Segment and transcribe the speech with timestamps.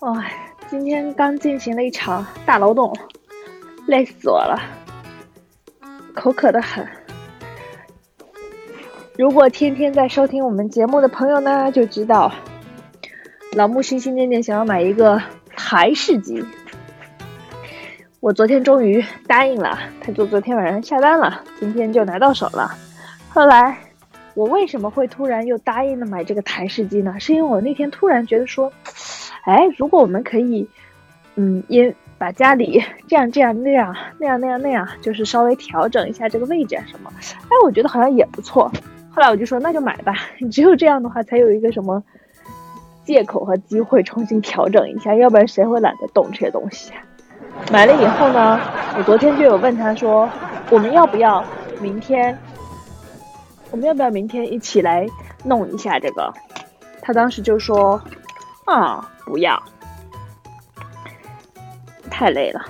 [0.00, 2.94] 哎，今天刚进行了一场大劳动，
[3.86, 4.60] 累死我了，
[6.14, 6.86] 口渴的很。
[9.16, 12.30] 如果天天在收听我们节目的朋友呢，就知道
[13.52, 15.20] 老木心心念念想要买一个
[15.56, 16.44] 台式机。
[18.20, 22.70] 我昨天终于答应了，他就昨天晚上下单了，今天就拿到手了。
[23.30, 23.78] 后来
[24.34, 27.18] 我为什么会突然又答应了买这个台式机呢？
[27.18, 28.70] 是因为我那天突然觉得说，
[29.46, 30.68] 哎，如果我们可以，
[31.36, 37.10] 嗯，因把家里这样这样那样那样那样那样，就是稍微调整一下这个位置啊什么，
[37.44, 38.70] 哎，我觉得好像也不错。
[39.10, 40.14] 后来我就说那就买吧，
[40.50, 42.02] 只有这样的话才有一个什么
[43.04, 46.92] 借口和机会重新调整一下，要不然谁会懒得动这些东西？
[47.70, 48.60] 买了以后呢，
[48.98, 50.28] 我昨天就有问他说，
[50.70, 51.44] 我们要不要
[51.80, 52.36] 明天，
[53.70, 55.06] 我们要不要明天一起来
[55.44, 56.32] 弄一下这个？
[57.00, 58.00] 他当时就说
[58.64, 59.62] 啊不要，
[62.10, 62.64] 太累了。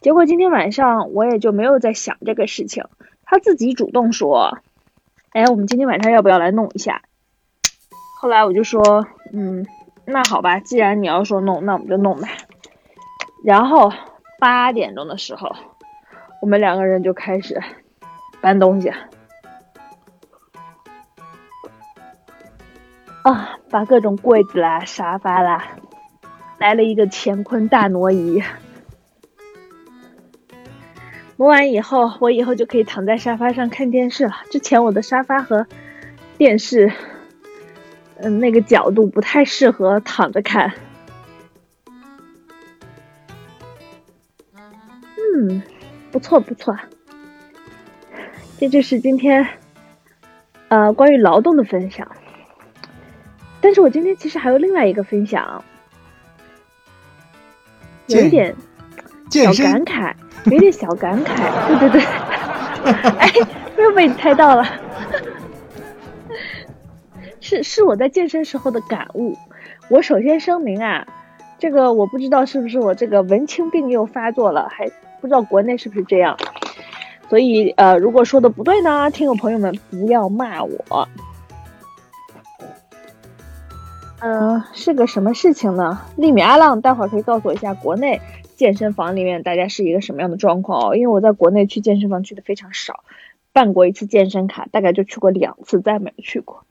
[0.00, 2.84] 结果今天晚上我也就没有在想这个事情，
[3.24, 4.58] 他自己主动说。
[5.32, 7.02] 哎，我们今天晚上要不要来弄一下？
[8.18, 9.66] 后来我就说，嗯，
[10.04, 12.28] 那好吧，既然你要说弄，那我们就弄呗。
[13.44, 13.92] 然后
[14.38, 15.54] 八点钟的时候，
[16.40, 17.62] 我们两个人就开始
[18.40, 18.88] 搬东西，
[23.22, 25.62] 啊，把各种柜子啦、沙发啦，
[26.58, 28.42] 来了一个乾坤大挪移。
[31.36, 34.32] 挪完以后，我以后就可以躺在沙发上看电视了。
[34.50, 35.66] 之前我的沙发和
[36.36, 36.92] 电视，
[38.16, 40.72] 嗯，那个角度不太适合躺着看。
[45.36, 45.62] 嗯，
[46.10, 46.76] 不错不错。
[48.58, 49.46] 这就是今天，
[50.66, 52.10] 呃，关于劳动的分享。
[53.60, 55.64] 但是我今天其实还有另外一个分享，
[58.08, 58.54] 有一点
[59.30, 60.12] 小感慨。
[60.44, 62.02] 有点小感慨，对对对，
[63.18, 63.30] 哎，
[63.76, 64.64] 又被你猜到了，
[67.40, 69.36] 是是我在健身时候的感悟。
[69.90, 71.06] 我首先声明啊，
[71.58, 74.88] 这个我不知道是不是我这个文青病又发作了，还
[75.20, 76.38] 不知道国内是不是这样。
[77.28, 81.08] 所以呃，如果说的不对呢，听友朋友们不要骂我。
[84.20, 86.00] 嗯，是个什么事情呢？
[86.16, 88.20] 利米阿浪，待会儿可以告诉我一下国内。
[88.56, 90.96] 健身房里面大家是一个什么样的状况哦？
[90.96, 93.04] 因为我在国内去健身房去的非常少，
[93.52, 96.64] 办过一次健身卡，大概就去过两次，再没有去过。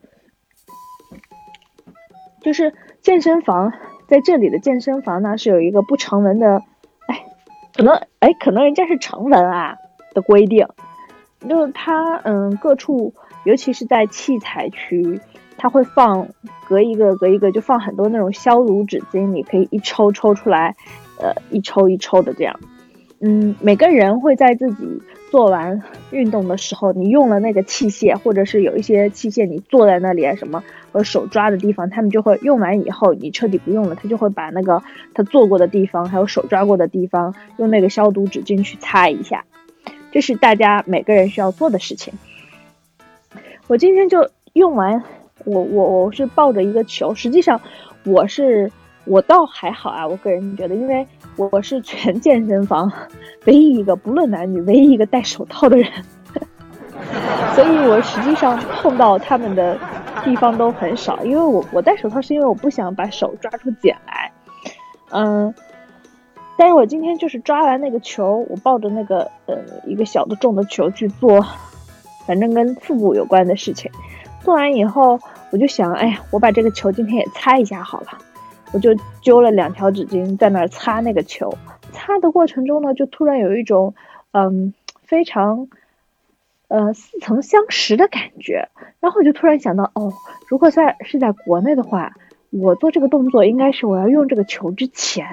[2.42, 3.72] 就是健身房
[4.06, 6.62] 在这里的健身房呢，是有一个不成文的，
[7.06, 7.24] 哎，
[7.74, 9.78] 可能哎，可能人家是成文啊
[10.12, 10.68] 的规定，
[11.48, 13.14] 就是它嗯各处，
[13.44, 15.22] 尤其是在器材区，
[15.58, 16.26] 它会放
[16.66, 20.74] 隔一个隔一个，就放很多那种消毒纸巾，你可以一抽抽出来。
[21.20, 22.60] 呃，一抽一抽的这样，
[23.18, 25.02] 嗯，每个人会在自己
[25.32, 25.82] 做完
[26.12, 34.80] 运动的时候，你用了那个器械，或者是有一些器械你坐在那里啊什么，或者手抓的地方，他们就会用完以后，你彻底不用了，他就会把那个
[35.12, 39.44] 他做过的地方，还有手抓过的地方，用那个消毒纸巾去擦一下，
[40.12, 42.14] 这是大家每个人需要做的事情。
[43.66, 45.02] 我今天就用完，
[45.44, 47.60] 我我我是抱着一个球，实际上
[48.04, 48.70] 我是。
[49.04, 51.06] 我倒还好啊，我个人觉得，因为
[51.36, 52.92] 我是全健身房
[53.46, 55.90] 唯一一个不论男女唯一一个戴手套的人，
[57.56, 59.78] 所以我实际上碰到他们的
[60.22, 61.24] 地方都很少。
[61.24, 64.30] 因为我我戴手套是因为我不想把手抓出茧来，
[65.12, 65.54] 嗯，
[66.58, 69.56] 但是我今天就是抓完那个球，我抱着那个呃
[69.86, 71.42] 一个小的重的球去做，
[72.26, 73.90] 反正跟腹部有关的事情，
[74.48, 75.20] 做完以后
[75.50, 78.06] 我就想，哎呀，我把这个球今天也擦一下好了。
[78.72, 81.52] 我就揪了两条纸巾在那儿擦那个球，
[81.92, 83.94] 擦的过程中呢，就突然有一种，
[84.32, 84.72] 嗯，
[85.02, 85.68] 非常，
[86.68, 88.70] 呃，似曾相识的感觉。
[89.00, 90.14] 然后我就突然想到，哦，
[90.48, 92.14] 如果在是在国内的话，
[92.48, 95.26] 我做这个动作应该是我要用这个球之前，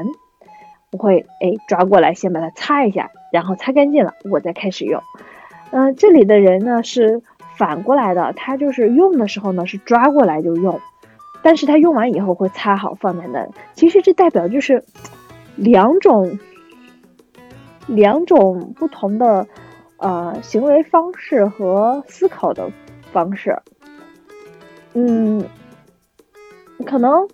[0.92, 5.02] 我会哎抓过来先把它擦一下，然后擦干净了，我再开始用。
[5.72, 7.22] 嗯，这里的人呢是
[7.58, 10.80] 反过来的，他就是用的时候呢是抓过来就用。
[11.44, 14.84] 但是他用完以后会擦好放在那，其实这代表就是
[15.56, 16.40] 两种
[17.86, 19.48] 两种不同的
[19.98, 22.72] 呃行为方式和思考的
[23.12, 23.60] 方式。
[24.94, 25.46] 嗯，
[26.86, 27.28] 可能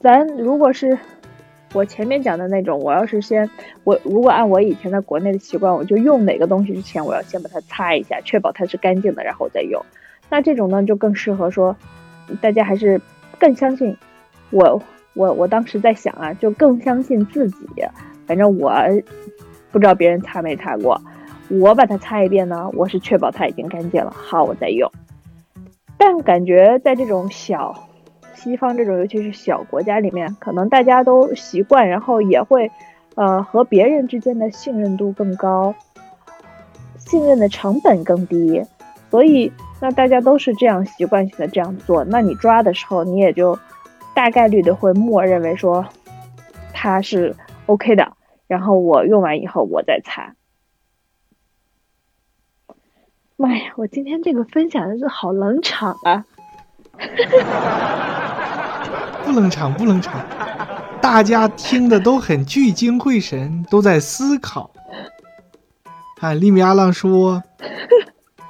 [0.00, 0.96] 咱如果是
[1.72, 3.48] 我前面讲的那种，我要是先
[3.84, 9.84] 我如果按我以前在国内的习惯，我就用哪个东西之前，我要先把它擦一下，确保它是干净的，然后再用。
[10.28, 11.76] 那这种呢，就更适合说。
[12.40, 12.98] 大家还是
[13.38, 13.94] 更相信
[14.50, 14.80] 我
[15.12, 17.58] 我我当时在想啊，就更相信自己。
[18.26, 18.72] 反正我
[19.70, 20.98] 不知道别人擦没擦过，
[21.48, 24.90] 我把它擦一遍呢，我是确保它已经干净了，好我再用。
[25.98, 27.88] 但感觉在这种小
[28.42, 32.70] 西方这种，尤其是小国家里面，可能大家都习惯，然后也会
[33.14, 35.74] 呃和别人之间的信任度更高，
[36.98, 38.64] 信任的成本更低，
[39.10, 43.58] 所以那大家都是这样习惯性的这样做，那你抓的时候你也就。
[44.14, 45.86] 大概率的会默认为说
[46.74, 47.34] 它是
[47.64, 48.12] OK 的，
[48.46, 50.34] 然后我用完以后我再擦。
[53.36, 56.26] 妈呀，我今天这个分享的是好冷场啊！
[59.32, 60.20] 不冷场，不冷场，
[61.00, 64.70] 大家听的都很聚精会神，都在思考。
[66.20, 67.42] 啊，利米阿浪说。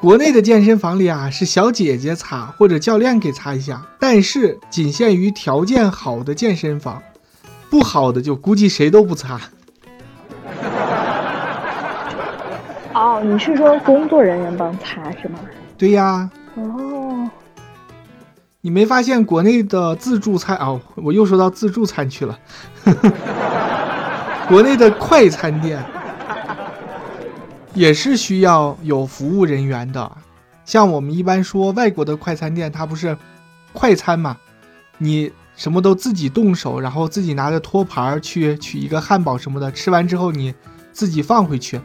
[0.00, 7.00] 国内的健身房里啊，是小姐姐擦或者教练给擦一下，但是仅限于条件好的健身房，
[7.70, 9.40] 不好的就估计谁都不擦。
[12.92, 15.38] 哦，你是说工作人员帮擦是吗？
[15.78, 16.28] 对呀。
[16.56, 16.91] 哦。
[18.64, 20.80] 你没发现国内的自助餐哦？
[20.94, 22.38] 我又说到自助餐去了。
[24.46, 25.84] 国内的快餐店。
[27.74, 30.12] 也是需要有服务人员的，
[30.66, 33.16] 像我们一般说外国的快餐店，它不是
[33.72, 34.36] 快餐嘛？
[34.98, 40.54] 你什么都自己动手，然后自己拿着托盘去取一个汉堡什么的，吃完之后你
[40.92, 41.80] 自己放回去，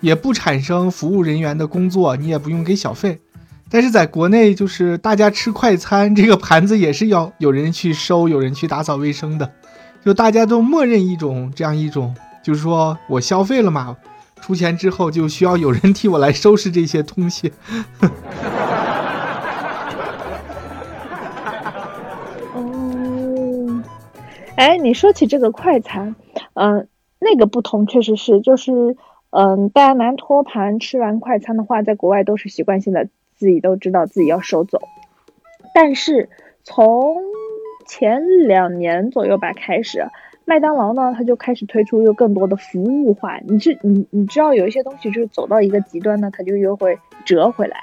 [0.00, 3.20] 也不产生服务人员的工作，你也不用给小费。
[3.70, 9.52] 但是在国内，就是大家吃快餐， 这个盘子也是要有人去收，有人去打扫卫生的，
[10.04, 13.96] 就大家都默认一种这样一种，就是说我消费了嘛。
[14.40, 17.52] 出钱之后就需要有人替我来收拾这些东西。
[22.54, 23.82] 哦，
[24.56, 26.16] 哎，你说起这个快餐，
[26.54, 26.88] 嗯，
[27.18, 28.96] 那个不同确实是，就是，
[29.28, 33.08] 嗯，大家拿托盘吃完快餐的话，在国外都是习惯性的，
[33.40, 34.82] 自己都知道自己要收走。
[35.74, 36.28] 但是
[36.62, 37.16] 从
[37.86, 40.04] 前两年左右吧开始。
[40.46, 43.38] 麦当劳呢，它就开始推出又更多的服务化。
[43.46, 47.76] 你知你你知道有一些东西就是走到一个极端呢，它就又会折回来。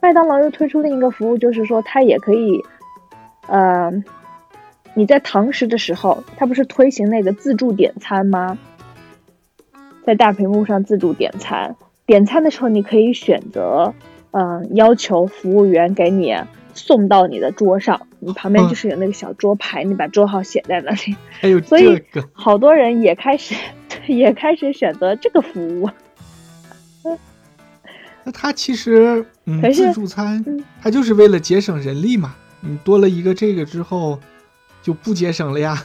[0.00, 2.62] 麦当劳又推出另一个服务，就是说它也可以，
[3.46, 3.92] 呃，
[4.94, 8.56] 你在堂食的时候，它不是推行那个自助点餐吗？
[10.06, 13.92] 在大屏幕上自助点餐，点餐的时候你可以选择，
[14.32, 16.36] 嗯，要求服务员给你。
[16.74, 21.16] 送到你的桌上，你旁边就是有那个小桌牌，你把桌号写在那里。
[21.28, 22.00] 还有 所以
[22.32, 23.56] 好多人也开始
[24.06, 25.90] 也开始选择这个服务。
[28.22, 30.44] 那他其实，嗯，自助餐，
[30.80, 32.36] 他就是为了节省人力嘛。
[32.60, 34.20] 你多了一个这个之后，
[34.80, 35.82] 就不节省了呀。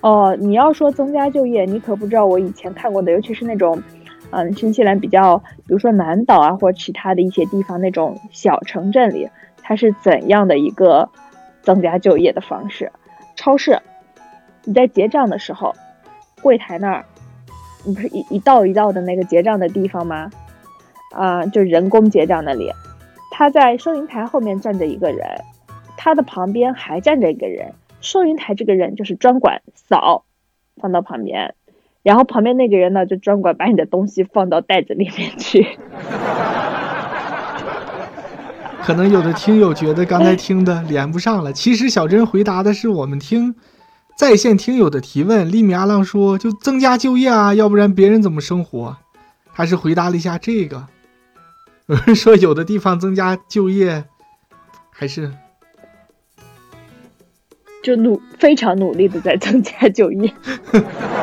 [0.00, 3.82] 哦，你要说增加就业，你可不知道我以前看过的，尤其是那种。
[4.30, 9.28] 嗯，新西兰比较，比如说南岛啊，或者其他的一些地方那种小城镇里，
[9.62, 11.08] 它是怎样的一个
[11.62, 12.90] 增加就业的方式？
[13.36, 13.80] 超市，
[14.64, 15.74] 你在结账的时候，
[16.42, 17.04] 柜台那儿，
[17.84, 20.30] 你不是一一道一道的那个结账的地方吗？
[21.12, 22.70] 啊，就人工结账那里，
[23.30, 25.24] 他在收银台后面站着一个人，
[25.96, 30.24] 他的旁边还站着一个人，收银台这个人就是专管扫，
[30.76, 31.54] 放到旁边。
[32.06, 35.66] 然后旁边那个人呢，就专管把你的东西放到袋子里面去。
[38.80, 43.56] 可能有的听友觉得刚才听的连不上了，其实小珍回答的是我们听
[44.16, 45.50] 在线听友的提问。
[45.50, 48.98] 利米阿浪说：“就增加就业啊，要不然别人怎么生活？”
[49.52, 50.86] 他是回答了一下这个。
[51.86, 54.04] 有 人说有的地方增加就业，
[54.90, 55.32] 还是
[57.82, 60.32] 就努非常努力的在增加就业。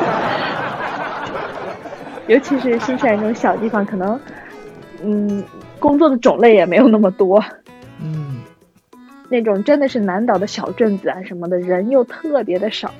[2.26, 4.18] 尤其是新西兰这种小地方，可能，
[5.02, 5.44] 嗯，
[5.78, 7.42] 工作的种类也没有那么多。
[8.00, 8.40] 嗯，
[9.28, 12.90] 那种真的是南岛的小镇子啊什么的，人又特别的少，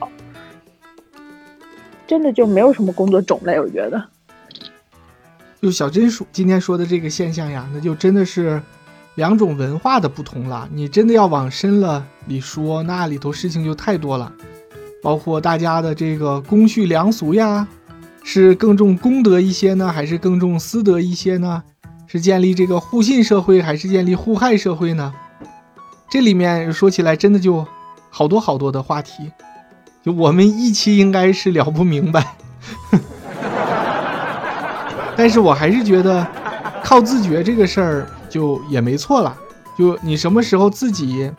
[2.06, 3.58] 真的就没有什么工作种类。
[3.58, 4.04] 我觉得，
[5.62, 8.60] 就小珍说今天说的这个现象呀，那就真的是
[9.14, 10.68] 两种文化的不同了。
[10.70, 14.30] 你真的要往深了里说，那里头事情就太多了，
[15.02, 17.66] 包括大家的这个公序良俗呀。
[18.26, 21.62] 是更重公德一些呢，还是更重私德一些呢？
[22.06, 25.12] 是建立这个互信社会，还是建立互害社会呢？
[26.10, 27.66] 这里面说起来真的就
[28.08, 29.30] 好多好多的话题，
[30.02, 32.34] 就我们一期应该是聊不明白。
[35.16, 36.26] 但是我还是觉得
[36.82, 39.36] 靠自觉这个事儿就也没错了。
[39.76, 41.30] 就你什么时候自己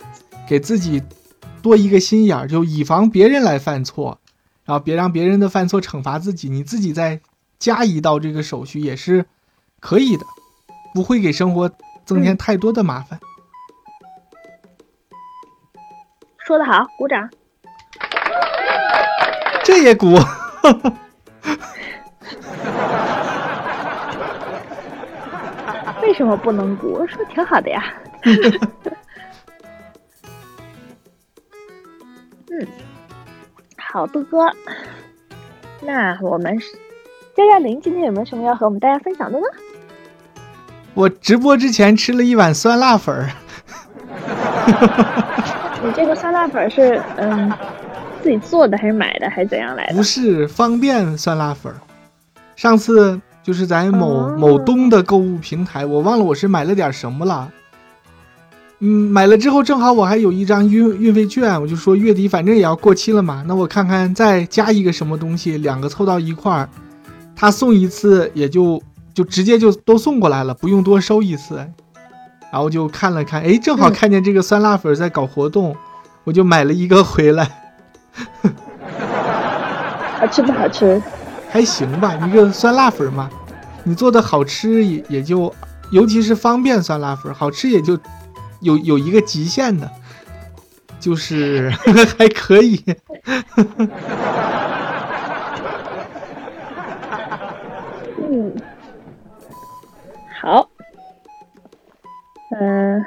[0.47, 1.01] 给自己
[1.61, 4.19] 多一个心眼儿，就以防别人来犯错，
[4.65, 7.21] 然后别让别人的犯错惩罚自己，你自己再
[7.59, 9.25] 加一道这个手续也是
[9.79, 10.25] 可以的，
[10.93, 11.71] 不会给生活
[12.03, 13.19] 增添太多的麻烦。
[16.39, 17.29] 说得好，鼓掌。
[19.63, 20.15] 这也鼓。
[26.01, 27.05] 为什么不能鼓？
[27.07, 27.83] 说挺好的呀。
[32.51, 32.67] 嗯，
[33.91, 34.39] 好的哥。
[35.81, 36.57] 那我们
[37.35, 39.45] 佳佳玲今天有没有什么要和我们大家分享的呢？
[40.93, 43.29] 我直播之前吃了一碗酸辣粉儿。
[45.83, 47.51] 你这个酸辣粉是嗯
[48.23, 49.95] 自己做的还是买的还是怎样来的？
[49.95, 51.75] 不是方便酸辣粉儿。
[52.55, 57.51] 上次就是在某、哦某东的购物平台，我忘了我是买了点什么了。
[58.79, 66.69] 嗯，买了之后正好我还有一张运运费券，我就说月底反正也要过期了嘛，那我看看再加一个什么东西，两个凑到一块儿，
[67.35, 68.81] 他送一次也就
[69.13, 71.55] 就直接就都送过来了，不用多收一次。
[72.51, 75.75] 然后就看了看，哎，正好嗯看见这个酸辣粉在搞活动，
[76.23, 77.49] 我就买了一个回来。
[80.19, 81.01] 好吃不好吃？
[81.49, 83.29] 还行吧，一个酸辣粉嘛，
[83.83, 85.53] 你做的好吃也也就，
[85.91, 87.97] 尤其是方便酸辣粉，好吃也就
[88.65, 89.89] 有有一个极限的，
[90.99, 91.69] 就是
[92.17, 92.83] 还可以。
[98.17, 98.53] 嗯，
[100.41, 100.67] 好。
[102.59, 103.03] 嗯、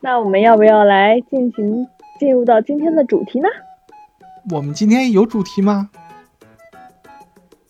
[0.00, 1.86] 那我们要不要来进行
[2.18, 3.48] 进入到今天的主题呢？
[4.50, 5.90] 我们今天有主题吗？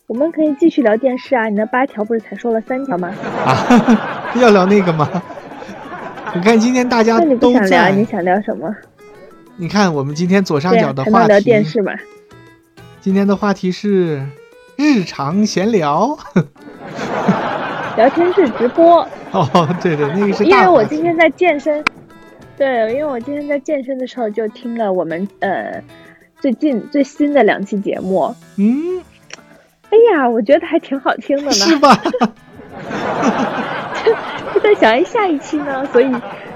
[0.07, 3.13] 我们可以继续聊电视啊，你那八条不是才说了三条吗？
[3.45, 5.09] 啊， 要聊那个吗？
[6.35, 8.69] 我看今天大家都想聊，在，你想聊什么？
[9.55, 11.93] 你看我们今天左上角的话还能聊电题，视嘛？
[12.99, 14.21] 今天的话题是
[14.75, 16.17] 日常闲聊。
[17.95, 21.81] 聊天室直播， 哦，对对，那个是因为我今天在健身，
[22.57, 25.81] 对，因为我今天在健身的时候就听了我们呃
[26.41, 29.01] 最近最新的两期节目，嗯，
[29.89, 31.51] 哎呀，我觉得还挺好听的呢。
[31.53, 31.97] 是吧？
[34.53, 35.85] 就 在想，哎，下一期呢？
[35.91, 36.11] 所以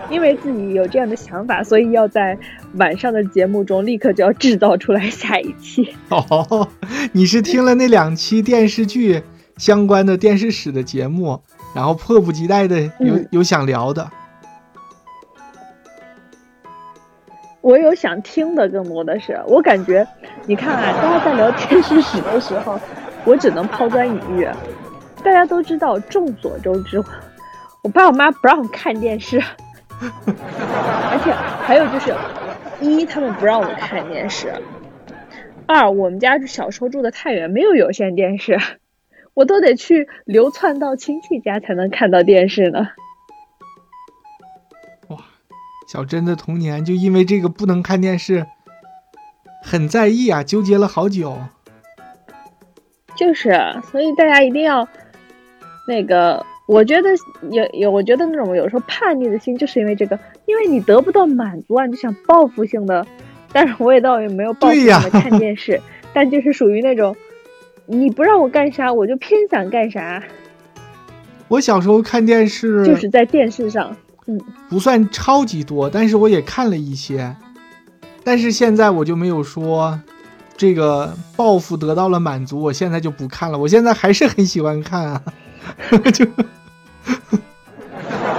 [0.09, 2.37] 因为自己有这样的想法，所以要在
[2.75, 5.95] 晚上的节目中立刻就要制造出来下一期。
[6.09, 6.67] 哦，
[7.11, 9.21] 你是听了那两期电视剧
[9.57, 11.41] 相关的电视史的节目，
[11.75, 14.09] 然后迫不及待的有、嗯有想聊的。
[17.61, 20.07] 我有想听的，更多的是我感觉，
[20.45, 22.79] 你看啊，大家在聊电视史的时候，
[23.25, 24.47] 我只能抛砖引玉。
[25.21, 27.03] 大家都知道，众所周知，
[27.83, 29.39] 我爸我妈不让我看电视，
[30.00, 31.31] 而且
[31.65, 32.13] 还有就是，
[32.81, 34.53] 一他们不让我看电视，
[35.65, 38.59] 二我们家小时候住的太远，没有有线电视，
[39.33, 42.89] 我都得去流窜到亲戚家才能看到电视呢。
[45.07, 45.17] 哇
[45.91, 48.45] 小珍的童年就因为这个不能看电视，
[49.63, 51.38] 很在意啊，纠结了好久。
[53.15, 53.53] 就是，
[53.91, 54.88] 所以大家一定要
[55.88, 57.09] 那个，我觉得
[57.49, 63.03] 有有，我觉得那种有时候叛逆的心，就是因为这个，因为你得不到满足啊，你就想报复性的，
[63.51, 65.81] 但是我也倒也没有报复性的看电视，
[66.13, 67.15] 但就是属于那种
[67.88, 70.21] 你不让我干啥，我就偏想干啥，
[71.47, 73.97] 我小时候看电视就是在电视上，
[74.27, 77.35] 嗯不算超级多，但是我也看了一些。
[78.23, 79.99] 但是现在我就没有说
[80.55, 83.57] 这个报复得到了满足，我现在就不看了。
[83.57, 85.23] 我现在还是很喜欢看啊，
[86.13, 86.27] 就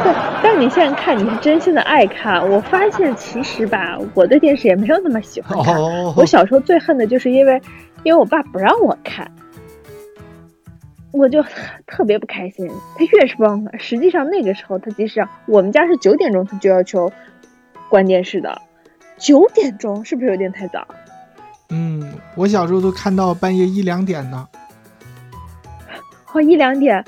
[0.03, 5.77] 对，但你现在看你是真心的爱看，我发现其实吧，我对电视也没有那么喜欢看。
[5.77, 7.61] 哦，我小时候最恨的就是因为，
[8.03, 9.31] 因为我爸不让我看，
[11.13, 11.45] 我就
[11.87, 12.69] 特别不开心。
[12.97, 17.13] 他越是不让我看，实际上那个时候他即使我们家是九点钟他就要求
[17.89, 18.61] 关电视的，
[19.19, 20.87] 九点钟是不是有点太早？
[21.71, 24.49] 嗯，我小时候都看到半夜一两点呢。
[26.33, 27.05] 哦，一两点，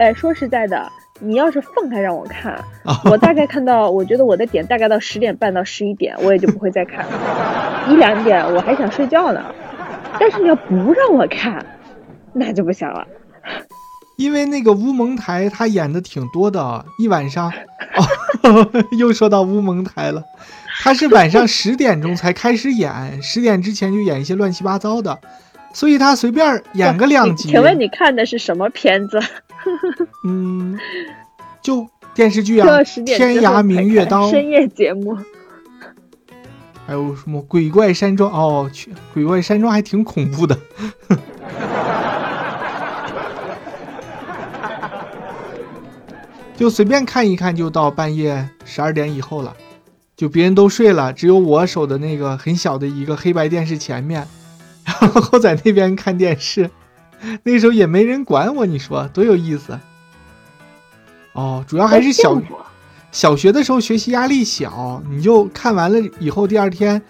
[0.00, 2.54] 哎，说实在的，你要是放开让我看，
[2.84, 7.86] 啊我大概看到，我觉得我的点大概到十点半到十一点，我也就不会再看了。
[7.90, 9.44] 一两点我还想睡觉呢，
[10.18, 11.64] 但是你要不让我看，
[12.32, 13.06] 那就不行了。
[14.16, 17.52] 因为那个乌蒙台他演的挺多的，一晚上
[18.42, 20.24] 哦， 又说到乌蒙台了，
[20.82, 25.18] 他是晚上十点钟才开始演，十点之前就演一些乱七八糟的，
[25.74, 27.50] 所以他随便演个两集。
[27.50, 29.20] 请问你看的是什么片子？
[30.24, 30.78] 嗯，
[31.62, 32.66] 就电视剧啊，
[33.04, 35.16] 《天涯明月刀》深夜节目。
[36.86, 38.32] 还有什么鬼怪山庄？
[38.32, 40.58] 哦，去鬼怪山庄还挺恐怖的。
[46.56, 49.56] 就随便看一看，就到半夜十二点以后了，
[50.16, 54.26] 就别人都睡了，只有我守的那个很小的一个黑白电视前面，
[54.84, 56.70] 然后在那边看电视。
[57.44, 59.78] 那时候也没人管我，你说多有意思？
[61.32, 62.40] 哦，主要还是小
[63.12, 67.00] 小学的时候学习压力小，你就看完了以后，第二天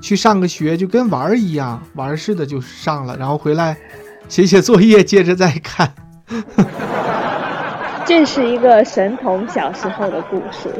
[0.00, 3.76] 去上个学就跟玩儿一样，玩儿似的就上了，然后回来
[4.28, 5.92] 写写作业，接着再看。
[8.06, 10.74] 这是一个神童小时候的故事。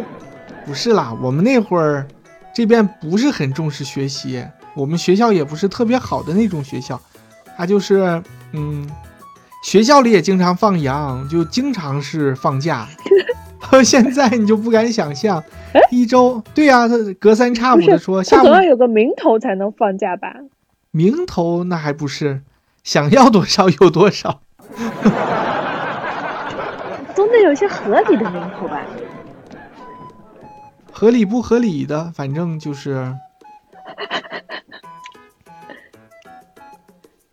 [0.66, 2.06] 不是啦，我们那会儿
[2.54, 4.44] 这边不是很重视学习，
[4.74, 7.00] 我们学校也不是特别好的那种学校，
[7.56, 8.20] 它就是
[8.52, 8.86] 嗯，
[9.64, 12.86] 学校里也经常放羊，就经常是放假。
[13.84, 15.42] 现在你就不敢想象，
[15.90, 20.34] 一周对呀，他隔三差五的说，下午总要有个名头才能放假吧？
[20.90, 22.42] 名头那还不是
[22.82, 24.40] 想要多少有多少。
[27.14, 28.80] 总得有些合理的名头吧？
[30.90, 33.14] 合理不合理的，反正就是，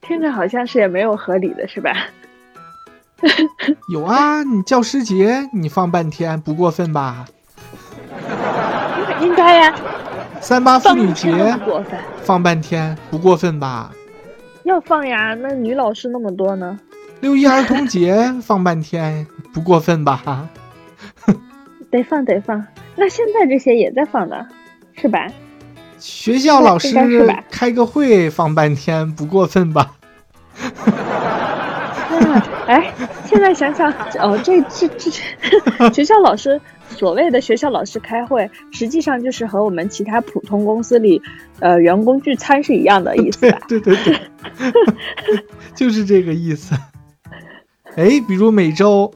[0.08, 1.92] 听着好像是也没有合理的，是吧？
[3.92, 7.26] 有啊，你教师节你放半天不过分吧？
[9.22, 9.76] 应该呀。
[10.40, 11.32] 三八妇女节
[11.66, 13.92] 过分，放半天不过分吧？
[14.64, 16.80] 要放呀，那女老师那么多呢。
[17.20, 20.48] 六一儿童节放半天不过分吧？
[21.90, 22.64] 得放得放，
[22.96, 24.48] 那现在这些也在放呢，
[24.94, 25.28] 是吧？
[26.00, 26.94] 学校老师
[27.50, 29.94] 开个会放半天不过分吧？
[32.68, 32.94] 哎，
[33.26, 33.90] 现在想想，
[34.20, 35.10] 哦，这这这
[35.94, 41.22] 学校老师所谓的学校老师开会，实际上就是和我们其他普通公司里
[41.60, 43.60] 呃员工聚餐是一样的意思吧？
[43.68, 44.20] 对 对对，
[45.76, 46.76] 就是这个意思。
[47.96, 49.12] 哎，比如每周，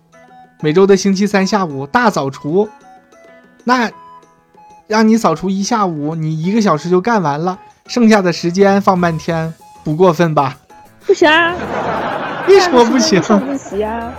[0.62, 2.70] 每周的星期三下午大扫除，
[3.65, 3.91] 那
[4.91, 9.54] 让你扫除一下午，你一个小时就干完了，剩下的时间放半天，
[9.86, 10.58] 不过分吧？
[11.08, 11.56] 不行啊！
[12.49, 13.23] 为什么不行？
[13.23, 14.13] 上自习啊！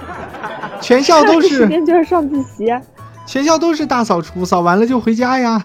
[0.80, 2.80] 全校都是时间就是上自习啊！
[3.26, 5.62] 全校都是大扫除，扫完了就回家呀！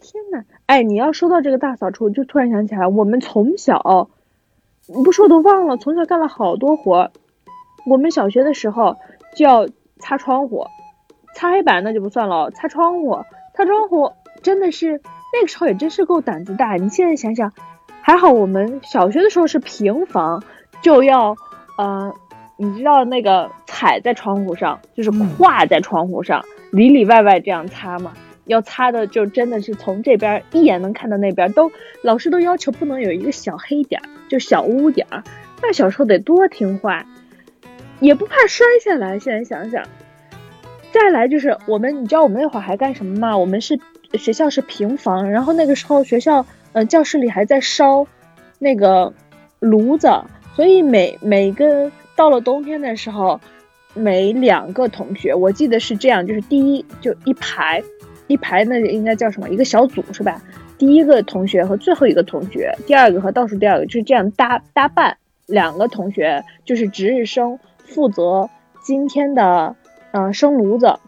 [0.00, 0.42] 天哪！
[0.64, 4.08] 哎，你要说到这个大扫除，就突然想起来，我们从小。
[4.86, 7.10] 你不说我都忘了，从小干了好多活。
[7.84, 8.96] 我们小学的时候
[9.36, 10.66] 就要擦窗户，
[11.36, 13.18] 擦黑板那就不算了，擦窗户，
[13.52, 14.10] 擦窗户
[14.42, 15.02] 真的是
[15.34, 16.76] 那个时候也真是够胆子大。
[16.76, 17.52] 你现在想想，
[18.00, 20.42] 还好我们小学的时候是平房，
[20.80, 21.36] 就要，
[21.76, 22.10] 呃，
[22.56, 28.14] 你知道那个踩在窗户上，就是跨在窗户上，里里外外这样擦嘛？
[28.46, 31.70] 要擦的就真的是从这边一眼能看到那边，都
[32.00, 35.22] 老师都要求不能有一个小黑点儿，就小污点儿。
[35.60, 37.04] 那小时候得多听话，
[38.00, 39.18] 也不怕摔下来。
[39.18, 39.84] 现在想想，
[40.98, 43.36] 再来就是我们，你知道我们那会儿还干什么吗？
[43.36, 43.78] 我们是
[44.14, 48.06] 学校是平房，然后那个时候学校呃教室里还在烧
[48.58, 49.12] 那个
[49.58, 50.08] 炉子，
[50.54, 53.38] 所以每每个到了冬天的时候，
[53.92, 57.82] 每两个同学，我记得是这样，就是第一就一排。
[58.28, 59.50] 一排那应该叫什么？
[59.50, 60.40] 一个小组是吧？
[60.78, 65.18] 第一个同学和最后一个同学，第二个和倒数第二个就是这样搭搭伴。
[65.44, 68.48] 两个同学就是值日生，负责
[68.82, 69.76] 今天的
[70.16, 70.98] 嗯生炉子，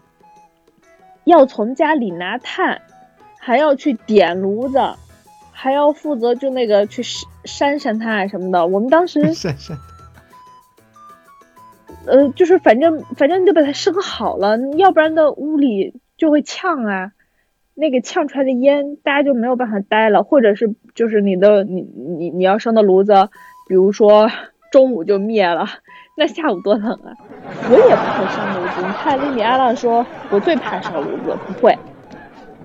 [1.23, 2.81] 要从家里拿炭，
[3.39, 4.79] 还要去点炉子，
[5.51, 7.01] 还要负责就那个去
[7.43, 8.67] 扇扇它什么的。
[8.67, 9.75] 我们当时扇扇，
[12.05, 15.99] 呃，就是反正反正你得把它生好了，要不然的屋里。
[16.19, 17.13] 就会呛啊，
[17.75, 23.29] 那个呛出来的烟，大家就没有办法待了，或者是就是你的你你你要生的炉子，
[23.69, 24.29] 比如说
[24.69, 25.65] 中午就灭了，
[26.19, 27.15] 那下午多冷啊！
[27.71, 31.77] 我也不会生炉子，你看丽米阿浪说，我最怕烧炉子，不会。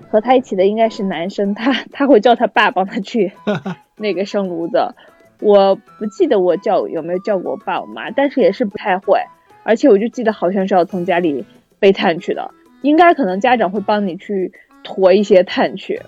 [0.09, 3.31] 和他一起的应该是男生，他他会叫他爸帮他去
[3.95, 4.93] 那个生炉子，
[5.39, 9.21] 我不记得我叫有没有叫过我爸我妈，但是也是不太会，
[9.63, 11.45] 而且我就记得好像是要从家里
[11.79, 12.51] 背炭去的。
[12.81, 14.51] 应该可能家长会帮你去
[14.83, 16.01] 驮一些炭去，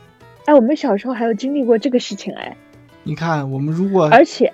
[0.44, 2.58] 哎，我们小时候还有经历过这个事情哎。
[3.04, 4.52] 你看，我们如果而且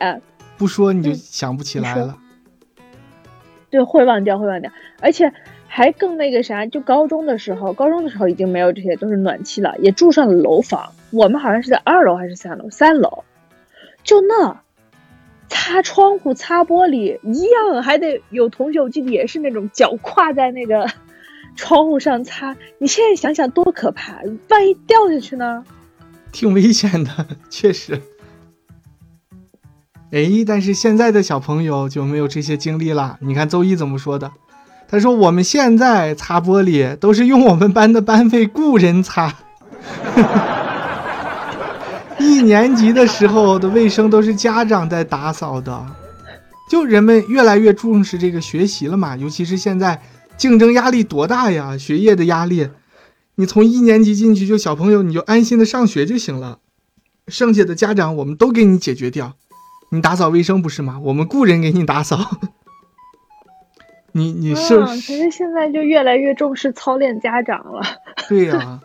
[0.60, 2.16] 不说你就想不起来了。
[3.74, 5.34] 对，会忘掉，会忘掉，而且
[5.68, 10.92] 还更那个啥，就高中的时候，高中的时候已经没有这些，都是暖气了，也住上了楼房。
[11.10, 12.70] 我们好像是在二楼还是三楼？
[12.70, 13.24] 三楼，
[14.04, 14.62] 就那
[15.50, 20.88] 擦窗户、擦玻璃一样，还得有同学，我记得也是那种脚跨在那个。
[21.56, 24.24] 窗户上擦，你现在想想多可怕！
[24.50, 25.64] 万一掉下去呢？
[26.32, 28.02] 挺危险的，确实。
[30.14, 33.18] 哎，但是现在的小朋友就没有这些经历了。
[33.22, 34.32] 你看周一怎么说的？
[34.88, 39.34] 他说：“我们现在擦玻璃都是用我们班的班费雇人擦。
[42.20, 45.84] 一年级的时候的卫生都是家长在打扫的。
[46.70, 50.00] 就人们越来越重视这个学习了嘛，尤其是现在
[50.38, 52.70] 竞争压力多大呀，学业的压力。”
[53.34, 56.60] 你从一年级进去就小朋友，你就安心的上学就行了，
[57.28, 59.34] 剩下的家长我们都给你解决掉，
[59.94, 61.00] 你打扫卫生不是吗？
[61.04, 62.18] 我们雇人给你打扫。
[64.12, 64.84] 你你是？
[64.98, 67.82] 其实现在就越来越重视操练家长了。
[68.28, 68.80] 对呀，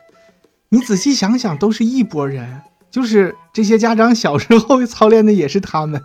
[0.69, 5.99] 你仔细想想，都是一拨人，就是这些家长小时候操练的也是他们。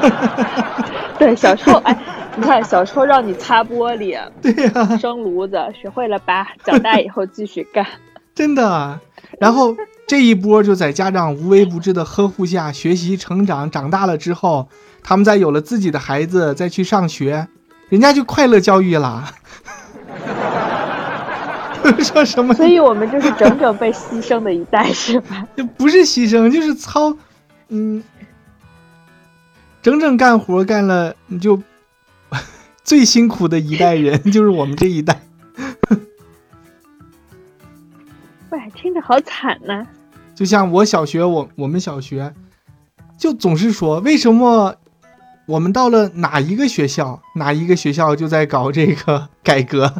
[1.18, 1.98] 对，小时候哎。
[2.38, 6.46] 你看，小时候让你擦玻璃，对呀，生炉子，学会了吧？
[6.62, 7.86] 长大以后继续干，
[8.34, 9.00] 真的。
[9.38, 14.68] 然后这一波就在家长无微不至的呵护下学习成长，长大了之后，
[15.02, 17.48] 他们再有了自己的孩子，再去上学，
[17.88, 19.24] 人家就快乐教育了。
[22.02, 22.52] 说什么？
[22.54, 25.46] 所以我们就是整整被牺牲的一代，是吧？
[25.56, 27.16] 就不是牺牲，就是操，
[27.68, 28.02] 嗯，
[29.82, 31.62] 整整干活干了，你就。
[32.86, 35.25] 最辛苦的一代人就是我们这一代。
[38.50, 39.86] 喂，听着好惨呐！
[40.34, 42.32] 就像我小学，我我们小学
[43.18, 44.74] 就总是说，为什么
[45.46, 49.92] 我们到了哪一个学校，哪一个学校就在搞这个改革？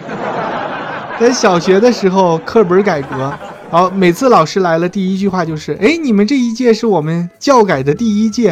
[1.20, 3.32] 在小学的时候，课本改革，
[3.70, 8.50] 然后每次老师来了，第一句话就是：“哎，你们这一届是我们教改的第一届。”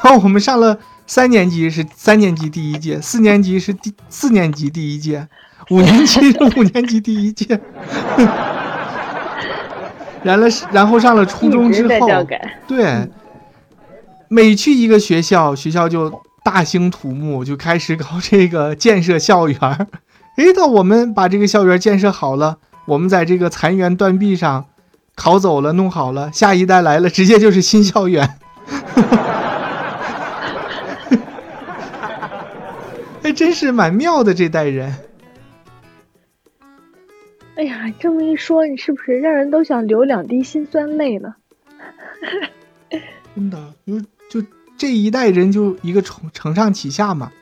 [0.00, 0.78] 然后我们上了。
[1.10, 5.26] 三年级是三年级第一届，四年级是第四年级第一届，
[5.70, 7.60] 五年级是 五年级第一届。
[10.22, 12.08] 然了，然后上了初中之后，
[12.66, 13.08] 对，
[14.28, 19.58] 每去一个学校，学校就大兴土木，就开始搞这个建设校园。
[20.36, 24.66] 哎，到我们把这个校园建设好了，我们在这个残垣断壁上
[25.14, 28.38] 考走了，弄好了，下一代来了，直接就是新校园。
[33.36, 34.92] 真是蛮妙的这代人。
[37.58, 41.34] 哎呀，这么一说，你是不是让人都想流两滴辛酸泪呢？
[43.34, 44.00] 真的，就
[44.40, 47.32] 就这一代人就一个承承上启下嘛。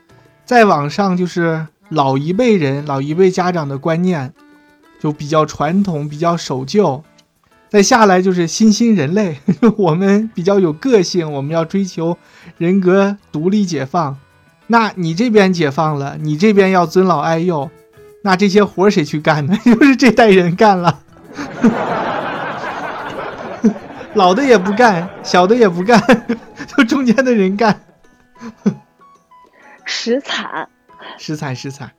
[0.47, 4.33] 再往上就是老一辈人、老一辈家长的观念，
[4.99, 7.05] 就比较传统、比较守旧。
[7.69, 9.37] 再下来就是新兴人类，
[9.77, 12.17] 我们比较有个性，我们要追求
[12.57, 14.17] 人格独立、解放。
[14.69, 17.71] 那你这边解放了，你这边要尊老爱幼，
[18.27, 19.57] 那这些活谁去干呢？
[19.65, 20.99] 又是这代人干了，
[24.15, 26.03] 老的也不干，小的也不干，
[26.77, 27.83] 就中间的人干，
[29.85, 30.69] 实惨，
[31.19, 31.93] 实惨，实惨。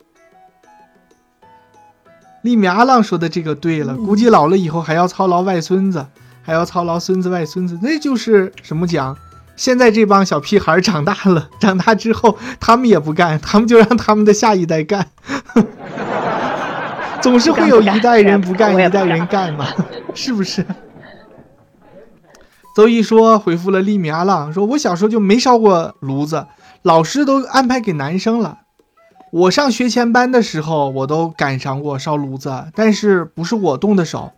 [2.42, 6.08] 利米阿浪说的这个对了，估计老了以后还要操劳外孙子，
[6.44, 9.18] 还要操劳孙子外孙子，那就是什么讲？
[9.56, 15.08] 现在这帮小屁孩长大了，长大之后他们也不干，他们就让他们的下一代干。
[17.22, 19.68] 总是会有一代人不干，一代人干嘛？
[20.14, 20.66] 是不是？
[22.76, 26.46] 邹毅说回复了利米阿浪，说我小时候就没烧过炉子，
[26.84, 28.60] 老师都安排给男生了。
[29.32, 34.32] 我上学前班的时候，我都赶上过烧炉子，但是不是我动的手。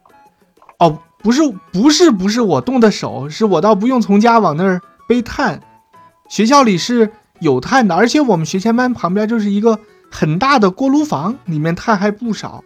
[0.80, 4.82] 哦，不是，不是，不是我动的手，是我倒不用从家往那儿。
[5.08, 5.60] 背炭，
[6.30, 12.64] 学校里是有炭的，而且我们学前班旁边就是一个很大的锅炉房，里面炭还不少。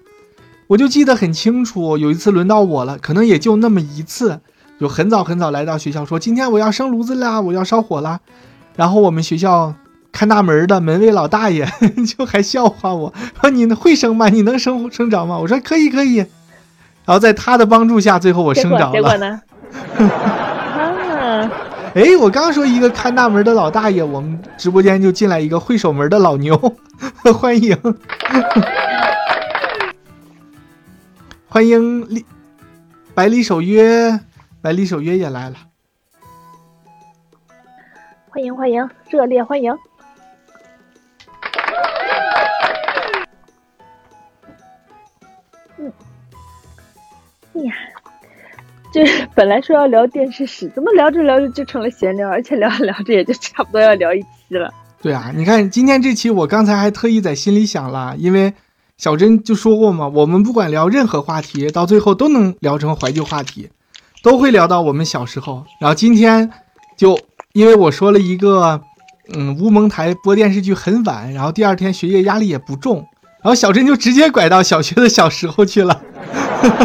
[0.73, 4.39] 我就记得很清楚，有一次轮到我了，可能也就那么一次，
[4.79, 8.19] 就很早很早来到学校，说今天我要生炉子啦，我要烧火啦。
[8.75, 9.75] 然后我们学校
[10.11, 11.63] 看大门的门卫老大爷
[12.17, 14.29] 就还笑话我说：“你会生吗？
[14.29, 16.15] 你能生生着吗？”我说：“可以，可以。”
[17.05, 18.91] 然后在他的帮助下，最后我生着了。
[18.91, 19.41] 结果呢？
[21.93, 26.57] 哎，我刚说一个看大门的老大爷，我们直播间就进来一个会守门的老牛，
[27.39, 27.77] 欢迎，
[31.53, 32.25] 欢迎李
[33.13, 34.19] 百里守约，
[34.59, 35.55] 百里守约也来了，
[38.27, 39.71] 欢迎欢迎，热烈欢迎，
[45.77, 45.93] 嗯，
[47.65, 47.75] 呀。
[48.91, 54.73] 就是本来说要聊电视史，怎么聊着聊着就成了闲聊，而且聊着聊着也就差不多要聊一期了。
[55.03, 58.55] 对啊，你看今天这期我刚才还特意在心里想了，因为
[59.03, 63.69] 小珍就说过嘛，我们不管聊任何话题，到最后都能聊成怀旧话题，
[64.23, 65.65] 都会聊到我们小时候。
[65.81, 66.49] 然后今天
[66.95, 67.19] 就
[67.51, 68.79] 因为我说了一个，
[69.33, 73.05] 嗯，乌蒙台播电视剧很晚，然后第二天学业压力也不重，
[73.41, 75.99] 然后小珍就直接拐到小学的小时候去了。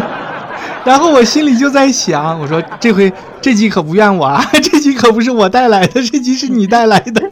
[0.85, 7.31] 然后我心里就在想，我说这回这集可不怨我啊， 这集可不是我带来的，这集是你带来的，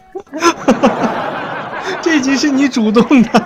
[2.01, 3.42] 这集是你主动的。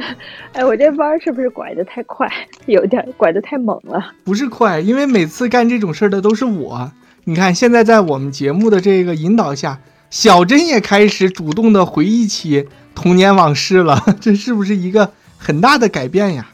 [0.52, 2.28] 哎，我这弯是不是拐的太快，
[2.66, 4.12] 有点拐的太猛了？
[4.24, 6.92] 不是快，因为每次干这种事儿的都是我。
[7.24, 16.48] 你看，现在在我们节目的这个引导下，小珍也开始主动的回忆起童年往事了， 这是不是一个很大的改变呀？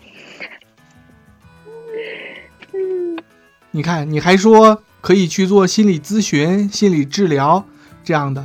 [3.70, 7.64] 你看，你还说可以去做心理咨询、心理治疗
[8.02, 8.44] 这样的，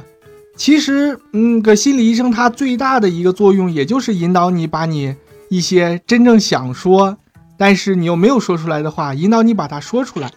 [0.59, 5.15] 其实，嗯，个心理医生他最大的一个作用，也就是引导你把你
[5.49, 7.17] 一些真正想说，
[7.57, 10.29] 但是你又没有说出来的话，引导你把它说出来。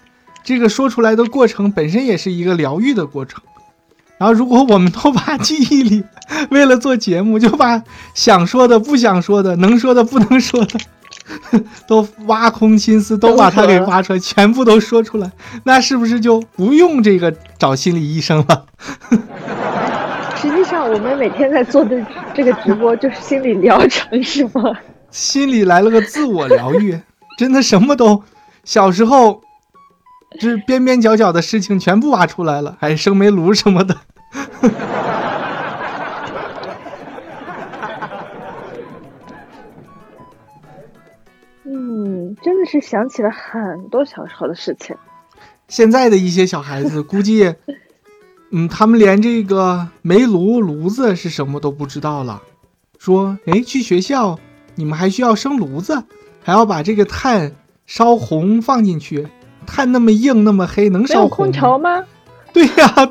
[0.44, 3.42] 这个说出来的过程本身也是一个疗愈的过程。
[4.16, 6.04] 然后，如果我们都把记忆里
[6.50, 7.82] 为了做节目，就把
[8.14, 10.78] 想说的、不想说的、能说的、不能说的。
[11.88, 15.32] 都挖空心思，都把它给挖出来，全部都说出来，
[15.64, 18.66] 那是不是就不用这个找心理医生了？
[20.42, 24.76] 实际上，我们每天在做的这个直播就是心理疗程，是吗？
[25.08, 26.98] 心里来了个自我疗愈，
[27.38, 28.24] 真的什么都，
[28.64, 29.40] 小时候，
[30.40, 33.96] 这边边角角的事情全部挖出来了，还生煤炉什么的。
[41.64, 44.96] 嗯真的是想起了很多小时候的事情。
[45.68, 47.54] 现在的一些小孩子估计，
[48.54, 52.42] 嗯，他们连这个煤炉炉子是什么都不知道了。
[52.98, 54.38] 说，哎，去学校
[54.74, 56.04] 你们还需要生炉子，
[56.42, 59.26] 还要把这个炭烧红放进去。
[59.66, 61.46] 炭那么硬那么黑，能烧红？
[61.46, 62.04] 空调吗？
[62.52, 63.08] 对呀，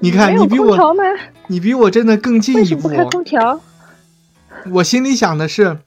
[0.00, 0.76] 你看你比我，
[1.46, 2.88] 你比我真的更进一步。
[2.88, 3.60] 开空调？
[4.70, 5.78] 我心里想的是，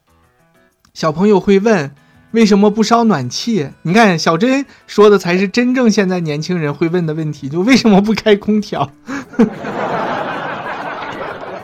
[0.94, 1.92] 小朋友会问。
[2.36, 3.66] 为什么不烧暖气？
[3.80, 8.90] 你看小珍说的才是真正现在年轻人会问的问题，就为什么不开空调？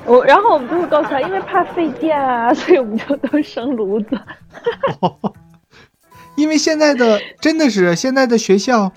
[0.06, 4.18] 我然后我们就会告诉他，因为怕费电啊，所以我们就都生炉子。
[6.37, 8.90] 因为现在的真的是现在的学校，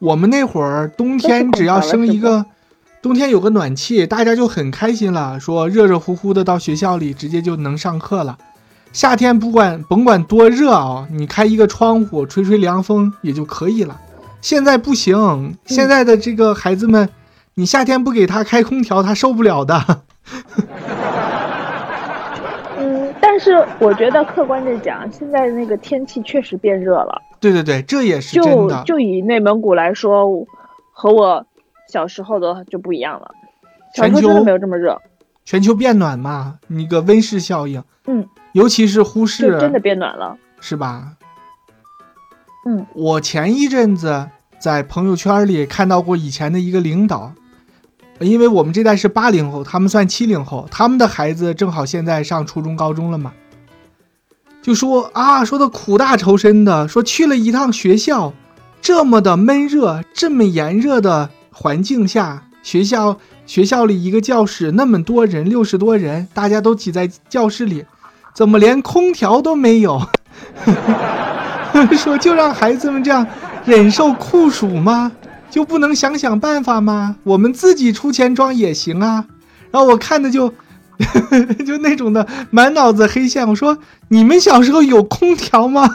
[0.00, 2.44] 我们那会儿冬天只要生一个，
[3.00, 8.36] 冬天有个暖气，大家就很开心了，说热热乎乎的到学校里直接就能上课了。
[8.96, 14.00] 夏天不管甭管多热啊，你开一个窗户吹吹凉风也就可以了。
[14.40, 17.06] 现在不行，现在的这个孩子们，
[17.56, 19.78] 你夏天不给他开空调，他受不了的。
[22.78, 27.20] 嗯，但是我觉得客观的讲，现在那个天气确实变热了。
[27.38, 28.82] 对对对，这也是真的。
[28.86, 30.26] 就就以内蒙古来说，
[30.94, 31.44] 和我
[31.92, 33.30] 小时候的就不一样了。
[33.94, 34.98] 小时候真的没有这么热。
[35.44, 37.84] 全球变暖嘛，一个温室效应。
[38.06, 38.26] 嗯。
[38.56, 41.12] 尤其是忽视，真的变暖了，是吧？
[42.64, 47.34] 嗯，我前一阵子在朋友圈里看到过以前的一个领导，
[48.18, 53.34] 因为我们这代是八零后，他们算七零后，他们的孩子正好现在上初中、高中了嘛，
[54.62, 58.32] 就说啊，说的苦大仇深的，说去了一趟学校，
[58.80, 67.84] 这么的闷热，这么炎热的环境下，学校学校里一个教室那么多人，六十多人，大家都挤在教室里。
[68.36, 69.98] 怎么连空调都没有？
[71.96, 73.26] 说就让孩子们这样
[73.64, 75.10] 忍受酷暑吗？
[75.48, 77.16] 就不能想想办法吗？
[77.22, 79.24] 我们自己出钱装也行啊。
[79.70, 80.52] 然后我看的就
[81.66, 83.48] 就那种的满脑子黑线。
[83.48, 85.88] 我说你们小时候有空调吗？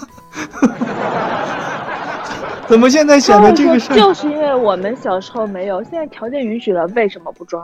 [2.67, 3.95] 怎么现在显得这个事儿？
[3.95, 7.63] 就是因为我们小时候没有，现在条件允许了，为什么不装？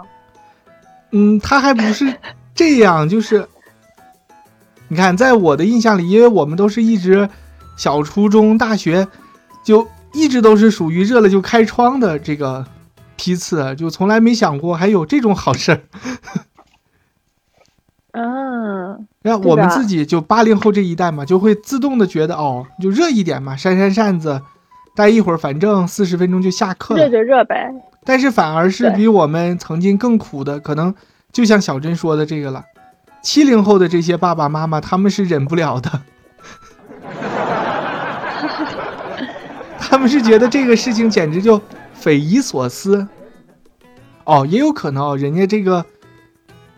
[1.13, 2.13] 嗯，他还不是
[2.53, 3.43] 这样，就是。
[4.89, 7.29] 你看，在我的印象里，因为我们都是一直
[7.75, 9.07] 小初中、大学，
[9.63, 12.65] 就一直都是属于热了就开窗的这个
[13.17, 15.81] 批次，就从来没想过还有这种好事儿。
[18.13, 24.41] 嗯， 那我们自己就八零后这一代嘛，就会自动的觉得哦，就热一点嘛，扇扇扇子，
[24.95, 27.69] 待一会儿，反正四十分钟就下课了，热就热呗。
[28.05, 30.95] 但是反而是比我们曾经更苦的，可能
[31.33, 32.63] 就像小珍说的这个了。
[33.27, 36.01] 七零后的这些爸爸妈妈，他们是忍不了的，
[39.77, 41.61] 他们是觉得这个事情简直就
[41.93, 43.05] 匪夷所思。
[44.23, 45.85] 哦，也有可能，人家这个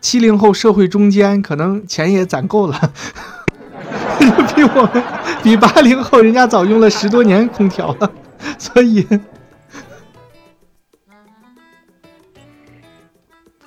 [0.02, 2.94] 七零后社会中间，可能钱也攒够了，
[4.56, 5.04] 比我们
[5.44, 8.12] 比八零后人家早用了十多年空调了，
[8.58, 9.08] 所以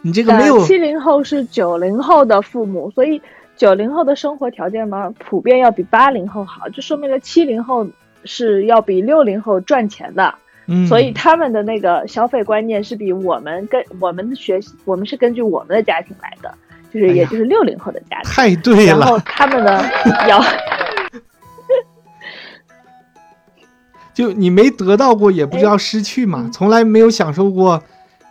[0.03, 3.23] 你这个没有七零后是九零后的父母，所以
[3.57, 7.87] 九零后的生活条件嘛，普遍要比八零后好，就说明了七零后
[8.25, 10.35] 是要比六零后赚钱的。
[10.67, 16.53] 嗯，所以他们的那个消费观念是比我们跟我们的学习，我们是根据我们的家庭来的，
[16.93, 18.33] 就是也就是六零后的家庭。
[18.33, 19.85] 太对了然后了，他们呢
[20.29, 20.41] 要
[24.15, 27.83] 就你没得到过，也不知道失去嘛，从来没有享受过。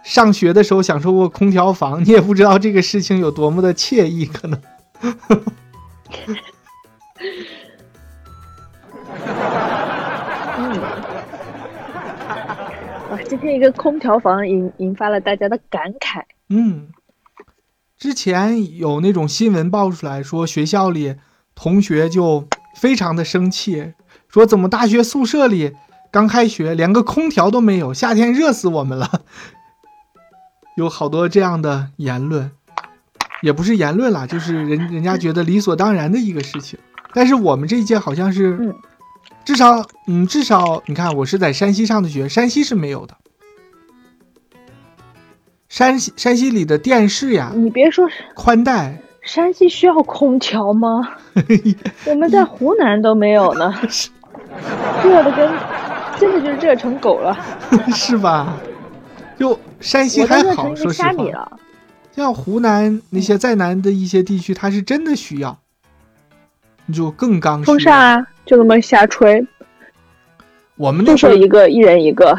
[0.04, 4.62] 上学的时候享受过空调房， 你也不知道这个事情有多么的惬意，可能。
[10.58, 10.82] 嗯，
[13.12, 16.24] 哇，今天一个空调房引引发了大家的感慨。
[16.50, 16.90] 嗯，
[17.98, 21.16] 之前有那种新闻爆出来说，学校里
[21.56, 23.94] 同学就非常的生气，
[24.28, 25.74] 说怎么大学宿舍里
[26.12, 29.22] 刚开学连个空调都没有，夏天热死我们了。
[30.82, 32.50] 有好多这样的言论，
[33.42, 36.80] 也不是言论啦，就是人人家觉得理所当然的一个事情。
[37.14, 38.74] 但是我们这一届好像是，嗯
[39.46, 43.16] 至少，嗯，至少你看，我是在山西上的学，山西是没有的。
[45.70, 51.08] 山西山西里的电视呀，你别说，宽带，山西需要空调吗？
[52.10, 53.72] 我们在湖南都没有呢，
[55.06, 55.52] 热的跟
[56.20, 57.38] 真的就是热成狗了。
[57.94, 58.58] 是吧？
[59.82, 61.52] 就山西还好，说实话。
[62.14, 65.58] 像湖南那些再南的一些地区，它是真的需要，
[66.86, 67.66] 你就更刚需。
[67.66, 69.46] 风扇啊，就那么瞎吹，
[70.76, 72.38] 我们那宿时候一个，一人一个，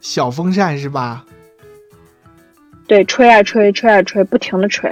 [0.00, 1.24] 小风扇是吧？
[2.86, 4.90] 对，吹啊吹，吹啊吹，不停的吹。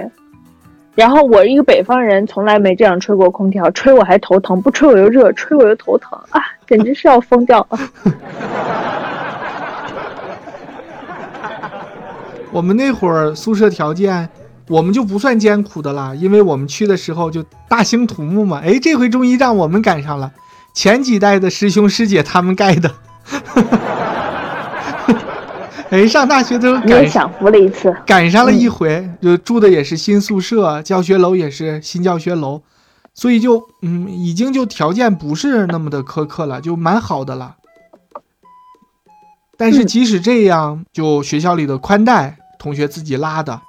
[0.96, 7.78] 然后我一个北方人，从来没这样吹过空调，吹我还头疼，不吹我又热，吹我又头疼啊，简直是要疯掉了。
[12.52, 14.28] 我们那会儿宿舍条件，
[14.68, 18.60] 我们就不算艰苦的了，因为我们去的时候就大兴土木嘛。
[18.64, 20.32] 哎，这回终于让我们赶上了，
[20.74, 22.90] 前几代的师兄师姐他们盖的。
[25.90, 32.62] 哎，上大学的时候赶你也享福了一次，赶上了一回，就住的也是新宿舍，教学楼也是新教学楼，
[33.12, 37.56] 所以就嗯，已经就条件不是那么的苛刻了，就蛮好的了。
[39.60, 43.60] 但是嗯即使这样，就学校里的宽带，同学自己拉的，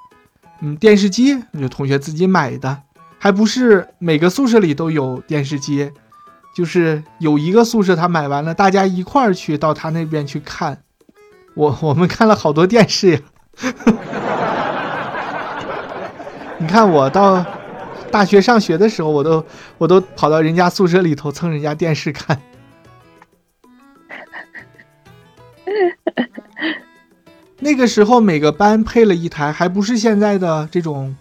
[0.62, 2.78] 嗯，电视机就同学自己买的，
[3.18, 5.90] 还不是每个宿舍里都有电视机，
[6.56, 10.78] 就是有一个宿舍他买完了，大家一块儿去到他那边去看。
[11.54, 13.20] 我 我们看了好多电视呀。
[16.56, 17.44] 你看我到
[18.10, 19.44] 大学上学的时候，我都
[19.76, 22.40] 我都跑到人家宿舍里头蹭人家电视看。
[27.60, 31.14] 那个时候每个班配了一台，还不是现在的这种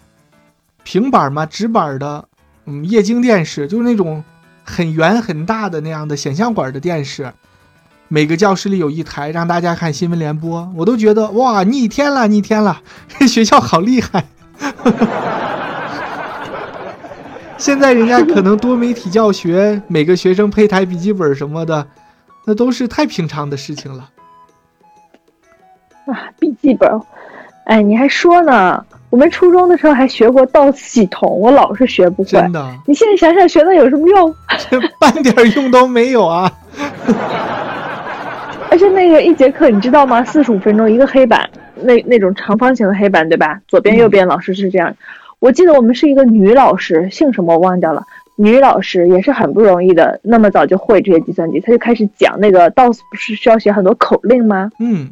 [0.84, 2.26] 平板嘛，直板的，
[2.66, 4.24] 嗯，液晶电视，就是那种
[4.64, 7.32] 很圆很大的那样的显像管的电视。
[8.08, 14.26] 每个教室里有一台，让大家看新闻联播，我都觉得哇，逆天了，逆天了，这 学校好厉害。
[17.58, 21.88] 现在人家可能多媒体教学，每个学生配台笔记本什么的，
[22.46, 24.10] 那都是太平常的事情了。
[26.12, 26.90] 啊，笔记本，
[27.66, 28.86] 哎，你还说呢？
[29.10, 32.30] 我们初中的时候还学过 DOS 系统，我老是学不会。
[32.30, 34.34] 真的，你现在想想，学那有什么用？
[34.70, 36.50] 这半点用都没有啊！
[38.70, 40.24] 而且那个一节课，你知道吗？
[40.24, 41.50] 四十五分钟一个黑板，
[41.82, 43.60] 那那种长方形的黑板，对吧？
[43.68, 44.96] 左边右边老师是这样。
[45.40, 48.04] 我记得我们是一个女老师，姓什么我忘掉了。
[48.38, 54.72] 女老师也是很不容易的，那么早就会这些计算机，她就开始讲那个 DOS 不是需要写很多口令吗？
[54.80, 55.10] 嗯，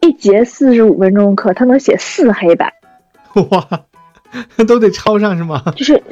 [0.00, 2.72] 一节四十五分钟课，他能写四黑板，
[3.50, 3.66] 哇，
[4.66, 5.62] 都得抄上是吗？
[5.76, 6.02] 就是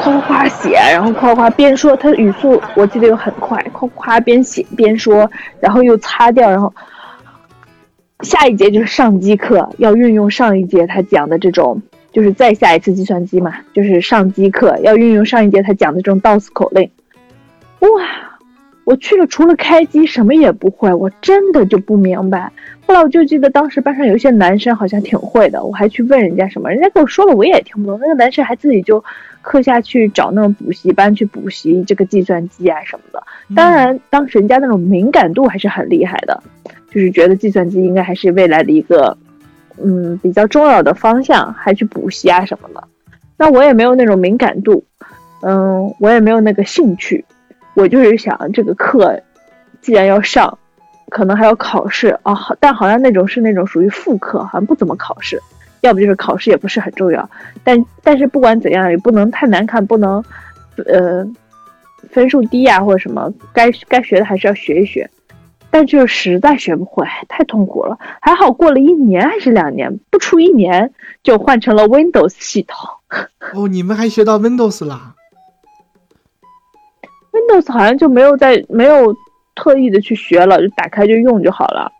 [0.00, 6.72] 夸夸写，然后夸夸边说，他语速我记得又很快，夸夸边写边说，然后又擦掉，然后
[8.20, 11.82] 下一节就是上机课，要运用上一节他讲的这种，
[12.12, 16.90] 就是再下一次计算机嘛，就是上机课要运用上一节他讲的这种 DOS 口令。
[17.80, 17.88] 哇，
[18.84, 22.50] 我去了，除了开机什么也不会，我真的就不明白。
[22.86, 27.98] 后来我就记得当时班上有一些男生好像挺会的，我还去问人家什么，人家跟我说了我也听不懂。
[28.00, 29.02] 那个男生还自己就
[29.40, 33.22] 课下去找那种补习班去补习这个计算机啊什么的。
[33.54, 36.42] 当然，当时人家那种敏感度还是很厉害的。
[36.90, 39.16] 就是觉得计算机应该还是未来的一个
[39.82, 42.84] 嗯比较重要的方向，还去补习啊什么的。
[43.38, 44.84] 那我也没有那种敏感度，
[45.40, 47.24] 嗯，我也没有那个兴趣。
[47.74, 49.20] 我就是想这个课
[49.80, 50.58] 既然要上，
[51.10, 55.40] 可能还要考试啊，但好像那种是那种属于副课，好像不怎么考试，
[55.80, 57.28] 要不就是考试也不是很重要。
[57.64, 60.22] 但但是不管怎样，也不能太难看，不能
[60.86, 61.26] 呃
[62.10, 65.08] 分数低啊或者什么，该该学的还是要学一学。
[65.74, 67.98] 但就是实在学不会，太痛苦了。
[68.20, 70.92] 还好过了一年还是两年，不出一年
[71.22, 72.76] 就换成了 Windows 系统。
[73.56, 75.14] 哦，你们还学到 Windows 啦
[77.32, 79.14] ？Windows 好像就没有在没有
[79.54, 81.90] 特意的去学了，就打开就用就好了。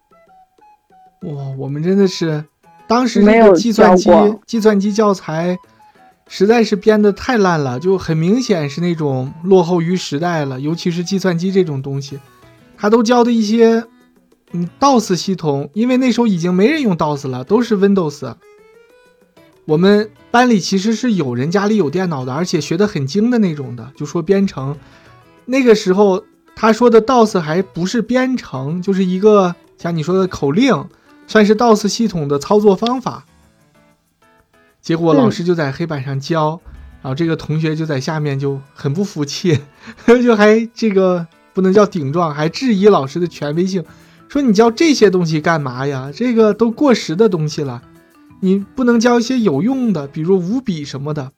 [1.23, 2.45] 哇，我们真的是
[2.87, 4.11] 当时那个计算机
[4.47, 5.57] 计算机教材
[6.29, 12.19] 实在是编的太烂了，就很明显是那种落后于时代了，尤其是计算机这种东西。
[12.77, 13.85] 他都教的一些，
[14.53, 18.35] 嗯，DOS 系统，因为那时候已经没人用 DOS 了，都是 Windows。
[19.65, 24.77] 我们班里其实是有人家里有电脑的，而且学的很精的那种的，就说编程。
[25.45, 26.25] 那个时候
[26.55, 30.89] 他说的 DOS 还不是编程，就是一个像你说的口令，
[31.27, 33.25] 算是 DOS 系统的操作方法。
[34.81, 36.61] 结果老师就在黑板上教，
[37.03, 39.59] 然后这个同学就在下面就很不服气，
[40.07, 41.27] 就还这个。
[41.55, 43.85] 不能叫顶撞，还质疑老师的权威性，
[44.27, 46.11] 说你教这些东西干嘛呀？
[46.11, 47.83] 这个都过时的东西了，
[48.41, 51.31] 你不能教一些有用的，比如五笔什么的。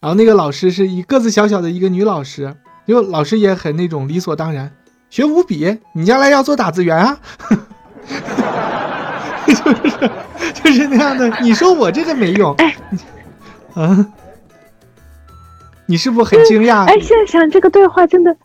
[0.00, 2.56] 然后那个老师是一个子小小的一个女老师，
[2.86, 4.70] 就老师也很那种理所当然，
[5.10, 7.18] 学五笔，你将来要做打字员啊，
[9.46, 10.10] 就是
[10.54, 11.28] 就是那样的。
[11.40, 12.74] 你说我这个没用，哎，
[13.74, 14.06] 啊，
[15.86, 16.84] 你是不是很惊讶？
[16.84, 18.36] 哎，现在想这个对话真的。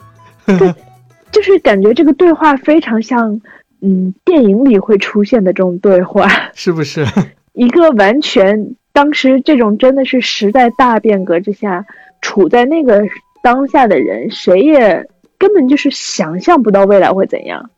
[0.46, 0.74] 对，
[1.32, 3.42] 就是感觉这个对话非常像，
[3.82, 7.06] 嗯，电影里会出现的这种对话，是不是？
[7.54, 11.86] 一个完全当时这种真的是时代大变革之下，
[12.22, 13.02] 处在那个
[13.48, 17.70] 当下的人，谁也根本就是想象不到未来会怎样。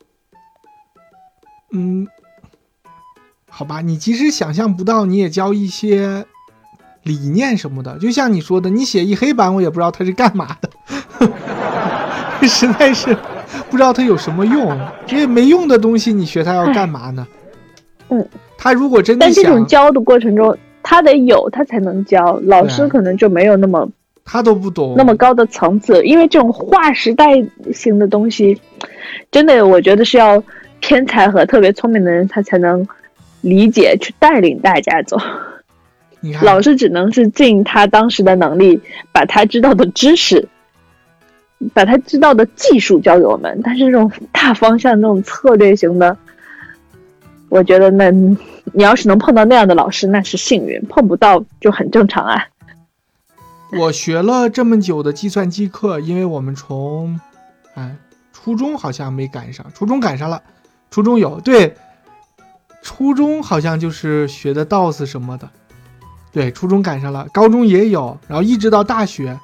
[1.70, 2.08] 嗯，
[3.48, 6.24] 好吧，你即使想象不到，你也教一些
[7.04, 10.68] 理念什么的，就像你说的，你写一黑板，我也不知道它是干嘛的。
[12.48, 13.16] 实在是
[13.70, 17.24] 不知道它有什么用，因为没用的东西，你学它要干嘛呢？
[18.08, 22.40] 嗯，他如果真的想，但这种教的过程中，他得有，他才能教。
[22.42, 23.88] 老师可能就没有那么，
[24.30, 27.26] 他都不懂那么高的层次，因为这种划时代
[27.72, 28.60] 性的东西，
[29.32, 30.40] 真的我觉得是要
[30.80, 32.86] 天才和特别聪明的人，他才能
[33.40, 35.18] 理解去带领大家走。
[36.42, 40.48] 老师只能是尽他当时的能力，把他知道的知识。
[41.74, 46.16] 把他知道的技术教给我们，但是这种大方向、这种策略型的，
[47.50, 52.46] 我觉得那你要是能碰到那样的老师，那是幸运；碰不到就很正常啊。
[53.78, 57.20] 我学了这么久的计算机课，因为我们从
[57.74, 57.96] 哎
[58.32, 60.42] 初中好像没赶上，初中赶上了，
[60.90, 61.76] 初中有对，
[62.82, 65.48] 初中好像就是学的 DOS 什么的，
[66.32, 69.38] 对，初中赶上了，高中也有，然后一直到大学，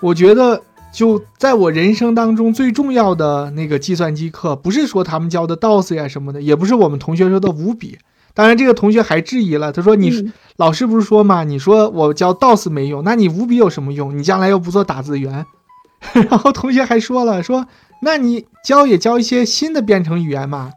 [0.00, 0.62] 我觉得。
[0.92, 7.96] 就在我人生当中最重要的那个计算机课，不是说他们教的 DOS 呀什么的，也不是我们同学说的五笔。
[8.34, 14.16] 当然，这个同学还质疑了，他说：“你老师不是说嘛，你说我教 DOS 没用，那你五笔有什么用？
[14.16, 15.44] 你将来又不做打字员。
[16.28, 17.66] ”然后同学还说了：“说
[18.02, 20.70] 那你教也教一些新的编程语言嘛，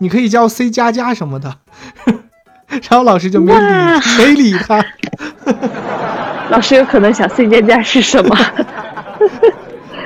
[0.00, 1.58] 你可以教 C 加加什么的。
[2.88, 4.84] ”然后老师就没理没理他。
[6.50, 8.36] 老师有可能想 C 加加是什么？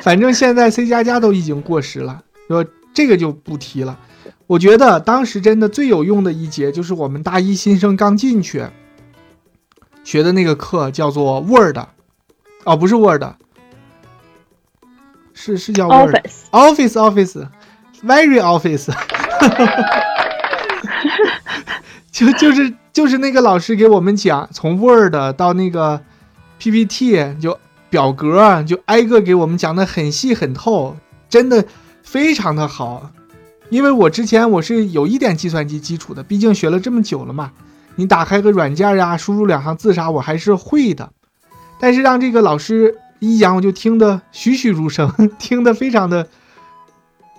[0.03, 3.97] 反正现在 C 加加都已经过时了，说这个就不提了。
[4.49, 8.65] 我觉得当时真的最有用的一节就是我们大一新生刚进去
[10.03, 11.79] 学的那个课，叫做 Word，
[12.65, 13.23] 哦，不是 Word，
[15.33, 18.93] 是是叫 Word，Office，Office，Very Office，
[22.11, 26.01] 就就是就是那个老师给我们讲，从 Word 到那个
[26.59, 27.57] PPT 就。
[27.91, 30.95] 表格就挨个给我们讲的很细很透，
[31.31, 31.65] 真的
[32.03, 33.11] 非常的好。
[33.71, 37.53] 因为我之前我是有一点计算机基础的，毕竟学了这么久了嘛。
[37.97, 41.11] 你打开个软件呀，输入两行字啥，我还是会的。
[41.81, 46.27] 但是让这个老师一讲，我就听得栩栩如生， 听得非常的。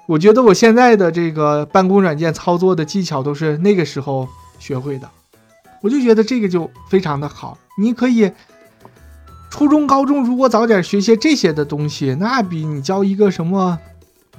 [0.06, 4.28] 我觉得我现在的这个办公软件操作的技巧都是那个时候
[4.60, 5.10] 学会的。
[5.82, 8.32] 我就觉得这个就非常的好，你可以。
[9.52, 13.80] 初中、高中如果早点学些这些的东西，那比你教一个什么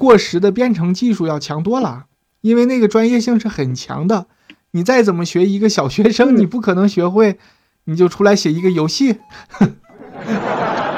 [0.01, 2.07] 过时的编程技术要强多了。
[2.41, 4.25] 因为那个专业性是很强的。
[4.71, 7.39] 你再怎么学一个小学生，你不可能学会，
[7.85, 9.19] 你就出来写一个游戏，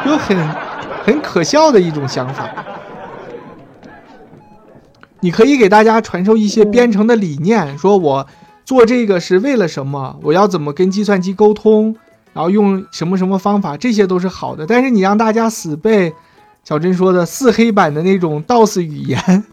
[0.05, 0.49] 就很
[1.05, 2.49] 很可笑的一种想法。
[5.19, 8.27] 你可以给大家传授一些编程的理念，说我
[8.65, 11.97] 做这个是为了什么，我要怎么跟计算机沟通，
[12.35, 14.65] 然后用什么什么方法，这些都是好的。
[14.65, 16.13] 但是你让大家死背
[16.65, 19.45] 小珍说的四黑版的那种 DOS 语言，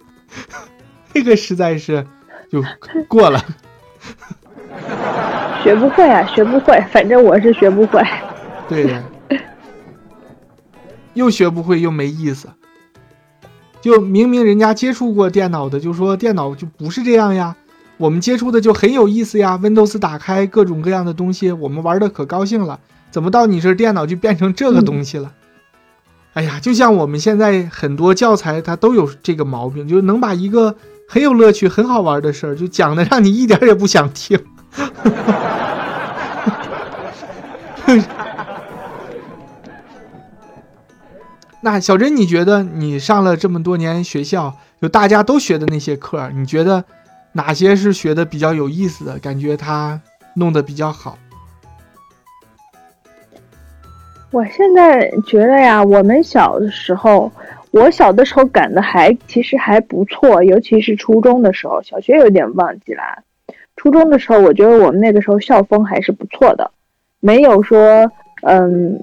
[1.13, 2.05] 那个实在是
[2.51, 2.63] 就
[3.07, 3.43] 过了。
[5.63, 8.01] 学不会啊，学不会，反正我是学不会。
[8.67, 9.03] 对的，
[11.15, 12.47] 又学不会又没意思。
[13.81, 17.55] 就明明人家接触过电脑的，就说电脑就不是这样呀。
[17.97, 22.79] 我们接触的就很有意思呀，Windows 打开各种各样的东西，我们玩的可高兴了。
[23.11, 25.33] 怎么到你这电脑就变成这个东西了？
[26.39, 30.73] 哎呀，就像我们现在很多教材，它都有这个毛病，就能把一个。
[31.11, 34.39] 很有乐趣、很好玩的事儿，就讲的让你一点也不想听。
[41.61, 46.85] 那小珍，你觉得你上了这么多年学校，就大家都学的那些课，你觉得
[47.33, 49.17] 哪些是学的比较有意思的？
[49.17, 49.99] 感觉他
[50.35, 51.17] 弄得比较好。
[54.31, 57.31] 我现在觉得呀，我们小的时候。
[57.71, 63.03] 我小的时候赶的还其实还不错，尤其是初中的时候，小学有点忘记了。
[63.75, 66.71] 初中的时候，我觉得我们那个时候校风还是不错的，
[67.19, 68.11] 没有说
[68.41, 68.99] 嗯，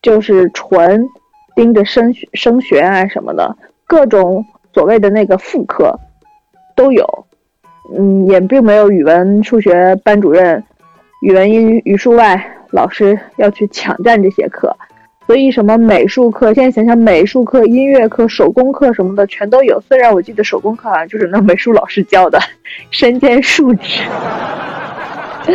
[0.00, 1.06] 就是纯
[1.54, 3.54] 盯着升学升学啊什么的，
[3.86, 6.00] 各种所谓的那个副课
[6.74, 7.26] 都有。
[7.94, 10.64] 嗯，也并没有语文、数学班主任、
[11.20, 14.76] 语文、英语、语数外老师要去抢占这些课。
[15.26, 19.80] 所以什么美术课，现在想想美术课、音乐课、手工课什么的全都有。
[19.80, 22.38] 虽然我记得手工课好像就是那美术老师教的，
[22.92, 24.02] 身兼数职。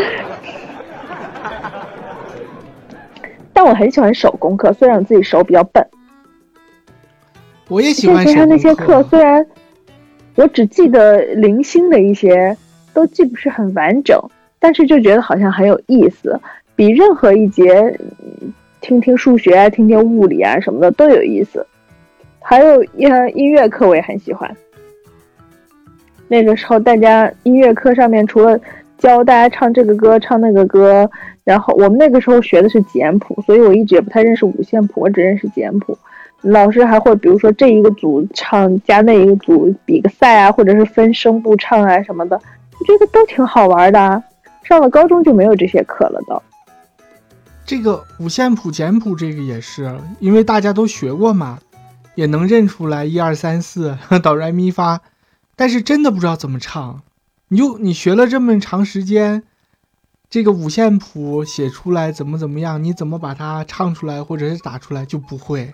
[3.53, 5.85] 但我很喜欢手工课，虽然我自己手比较笨。
[7.69, 8.45] 我也喜欢手工课。
[8.47, 9.45] 那些课虽然
[10.35, 12.57] 我只记得零星的一些，
[12.93, 14.19] 都记不是很完整，
[14.59, 16.37] 但是就觉得好像很有意思，
[16.75, 17.99] 比任何一节。
[18.83, 21.63] 听听数学啊，听听物理啊，什么的都有意思。
[22.39, 24.51] 还有音音乐课，我也很喜欢。
[26.27, 28.59] 那个时候，大家音乐课上面除了
[28.97, 31.07] 教大家唱这个歌、唱那个歌，
[31.43, 35.95] 然后我们那个时候学的是简谱，所以我一直也不太认识五线谱，我只认识简谱。
[36.41, 42.35] 老师还会比如说这一个组唱加那一个组比个赛啊，或者是分声部唱啊什么的，
[42.79, 43.99] 我觉得都挺好玩的。
[44.01, 44.23] 啊
[44.63, 46.41] 上了高中就没有这些课了，都。
[47.65, 51.59] 这个五线谱、简谱，这个也是，因为大家都学过嘛，
[52.15, 55.01] 也能认出来一二三四 哆来咪发，
[55.55, 57.01] 但是真的不知道怎么唱。
[57.47, 59.43] 你就你学了这么长时间，
[60.29, 65.73] 这个五线谱写出来怎么怎么样，你怎么把它唱出来或者是打出来就不会，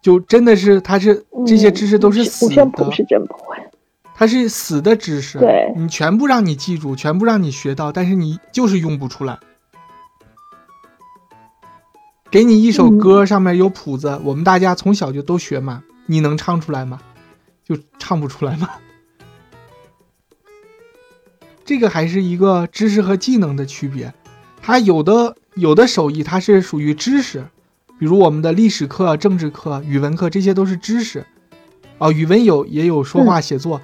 [0.00, 2.52] 就真的是它是这些知识都是死的。
[2.52, 3.56] 五线谱是真不会，
[4.14, 9.38] 它是死的知识，对你全部让你记住，全部让你学到，但是你就是用不出来。
[12.32, 16.98] 给你一首歌，上面有谱子，我们大家从小就都学嘛，你能唱出来吗？
[17.62, 18.70] 就唱不出来吗？
[21.62, 24.14] 这个还是一个知识和技能的区别，
[24.62, 27.44] 它有的有的手艺它是属于知识，
[27.98, 31.26] 比如我们的历史课、政治课、语文课，这些都是知识。
[31.98, 33.82] 哦，语文有也有说话写作，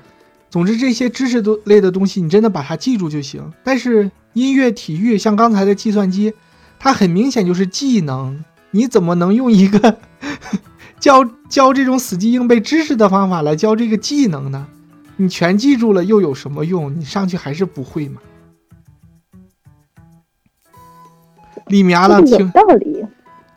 [0.48, 3.52] 总之这些知识都类的东西，你真的把它记住就行。
[3.62, 6.32] 但是音乐、体育，像刚才的计算机。
[6.78, 9.98] 它很明显就是技能，你怎么能用一个
[11.00, 14.66] 教教这种死记硬背知识的方法来教这个技能呢？
[15.16, 16.94] 你全记住了又有什么用？
[16.98, 18.20] 你上去还是不会嘛？
[21.66, 23.04] 李明阿浪听道理，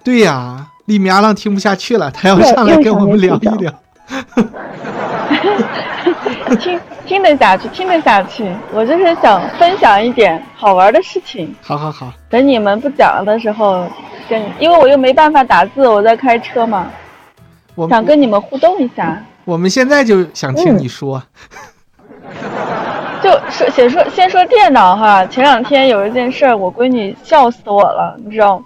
[0.03, 3.73] 对呀，李明阿浪听不下去了，他要上来跟我们聊一聊。
[6.59, 6.77] 听
[7.11, 8.49] 听得下去，听得下去。
[8.71, 11.53] 我就是想分享一点好玩的事情。
[11.61, 13.85] 好好好，等你们不讲了的时候，
[14.29, 16.89] 跟因为我又没办法打字，我在开车嘛。
[17.75, 19.21] 我想跟你们互动一下。
[19.43, 21.21] 我们现在就想听你说。
[23.21, 28.63] 就说先说先说电脑哈，前两天有一件事儿，我闺女笑死我了，你知道吗？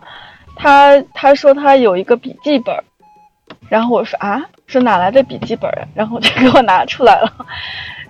[0.56, 2.76] 她她说她有一个笔记本，
[3.68, 4.39] 然后我说啊。
[4.68, 5.88] 说哪来的笔记本呀？
[5.93, 7.32] 然后就给我拿出来了，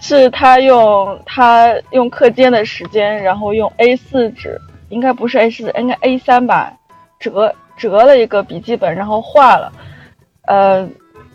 [0.07, 6.71] 是他用他用课间的时间，然后用 A4 纸，应该不是 A4，应该 A3 吧，
[7.19, 9.71] 折折了一个笔记本，然后画了，
[10.45, 10.87] 呃，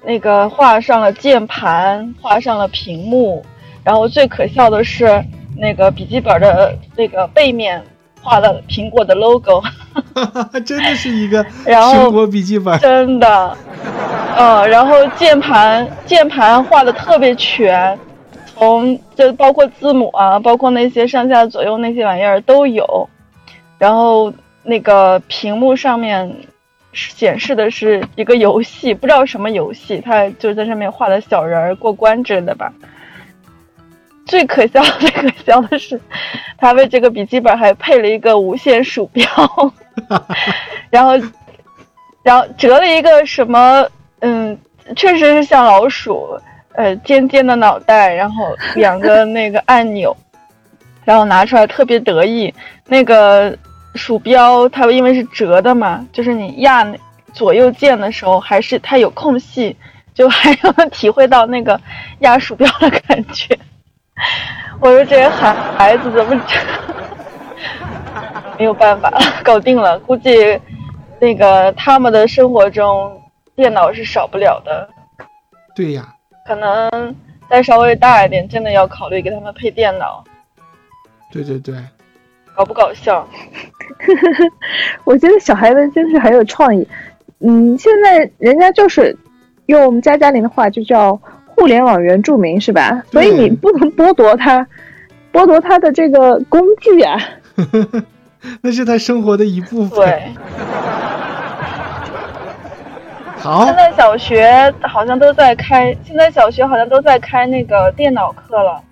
[0.04, 3.44] 那个画上了键盘，画上了屏幕，
[3.82, 5.20] 然后最可笑的是
[5.56, 7.82] 那个笔记本的那个背面
[8.22, 9.60] 画了苹果的 logo，
[10.64, 12.78] 真的是一个 苹果笔记本。
[12.78, 13.56] 真的，
[14.36, 17.98] 呃，然后键盘键盘画的特别全，
[18.60, 23.08] 从就包括字母啊，包括那些上下左右那些玩意儿都有，
[23.78, 24.30] 然后
[24.62, 26.30] 那个屏幕上面
[26.92, 32.70] 显示的是一个游戏，不知道什么游戏，他就在上面画的小人儿过关之类的吧。
[34.26, 35.98] 最可笑、 最可笑的是，
[36.58, 39.24] 他为这个笔记本还配了一个无线鼠标，
[40.90, 41.12] 然后，
[42.22, 43.88] 然后折了一个什么，
[44.20, 44.58] 嗯，
[44.96, 46.38] 确实是像老鼠，
[46.74, 50.16] 呃，尖尖的脑袋，然后两个那个按钮，
[51.04, 52.52] 然后拿出来特别得意。
[52.86, 53.56] 那个
[53.94, 56.86] 鼠标它因为是折的嘛，就是你压
[57.32, 59.76] 左右键的时候，还是它有空隙，
[60.14, 61.80] 就还能体会到那个
[62.20, 63.58] 压鼠标的感觉。
[64.80, 66.40] 我说这孩孩子怎么
[68.58, 69.12] 没有办法
[69.42, 69.98] 搞定了？
[70.00, 70.58] 估计
[71.18, 73.20] 那个他们的生活中
[73.54, 74.88] 电脑是少不了的。
[75.74, 76.14] 对呀，
[76.46, 77.14] 可能
[77.48, 80.24] 再稍微大一点，真的要考虑给他们配电脑，
[81.32, 81.74] 对对对，
[82.54, 83.26] 搞不搞笑？
[85.04, 86.86] 我觉得小孩子真是很有创意。
[87.40, 89.16] 嗯，现在人家就是
[89.66, 93.02] 用我们家家林的话就叫互联网原住民，是吧？
[93.10, 94.66] 所以你不能剥夺他，
[95.32, 97.18] 剥夺他的这个工具啊。
[98.62, 99.98] 那是他生活的一部分。
[99.98, 100.32] 对，
[103.40, 108.82] 现，在小学好像都在开，现在小学好像都在开那个电脑课了。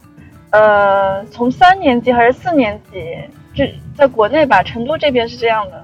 [0.51, 3.18] 呃，从三年级还是四年级，
[3.55, 5.82] 这在国内吧，成都这边是这样的，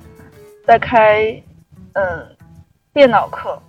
[0.67, 1.43] 在开
[1.93, 2.27] 嗯
[2.93, 3.61] 电脑课。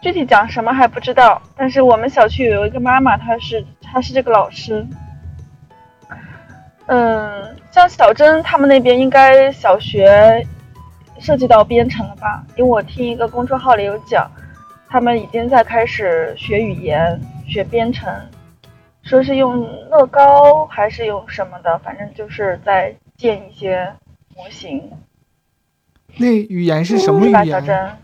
[0.00, 4.86] 具体讲什么还不知道，但是我们小区有一个妈妈，她是她是这个老师。
[6.86, 10.46] 嗯，像小珍他们那边应该小学
[11.20, 12.44] 涉及到编程了吧？
[12.56, 14.28] 因为我听一个公众号里有讲，
[14.88, 18.12] 他们已经在开始学语言、学编程，
[19.02, 19.60] 说是用
[19.90, 23.94] 乐高还是用什么的，反正就是在建一些
[24.34, 24.90] 模型，
[26.16, 27.64] 那语言是什么语言？
[27.64, 27.96] 珍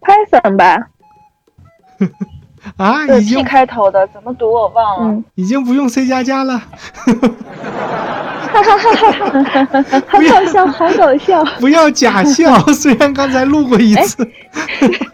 [0.00, 0.90] ，Python 吧，
[2.76, 5.08] 啊，对已经 P 开头的，怎么读我忘了。
[5.12, 6.58] 嗯，已经不用 C 加加了
[8.52, 11.44] 哈哈哈哈哈， 好搞笑，好搞笑。
[11.60, 12.58] 不要假笑。
[12.72, 14.26] 虽然刚才录过一次，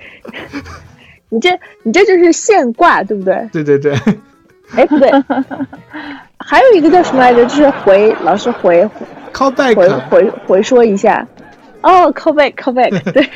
[1.29, 1.51] 你这
[1.83, 3.49] 你这就是现挂，对不对？
[3.53, 3.95] 对对对，
[4.77, 5.11] 哎，不对，
[6.39, 7.45] 还有一个叫什么来着？
[7.47, 9.75] 就是回老师回回 callback，
[10.09, 11.27] 回回说一下。
[11.83, 13.29] 哦，call back call back，对，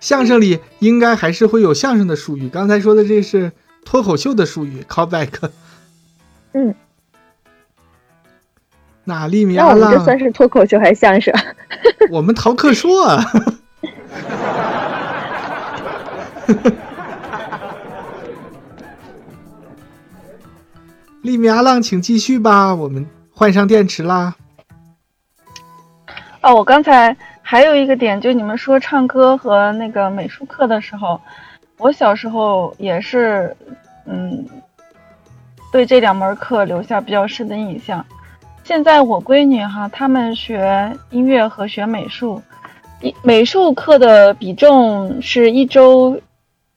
[0.00, 2.48] 相声里应该还是会有相声的术语。
[2.48, 3.52] 刚才说的这是
[3.84, 5.50] 脱口秀的术语，callback。
[6.52, 6.74] 嗯，
[9.04, 11.34] 那利米那我们这，算是脱口秀还是相声？
[12.10, 13.24] 我们逃课说啊。
[21.22, 24.34] 利米阿浪，请继续吧，我们换上电池啦。
[26.40, 27.14] 哦，我刚才
[27.50, 31.18] 还有一个点，就你们说唱歌和那个美术课的时候，
[31.78, 33.56] 我小时候也是，
[34.04, 34.44] 嗯，
[35.72, 38.04] 对这两门课留下比较深的印象。
[38.64, 42.42] 现在我闺女哈，她们学音乐和学美术，
[43.00, 46.20] 一美术课的比重是一周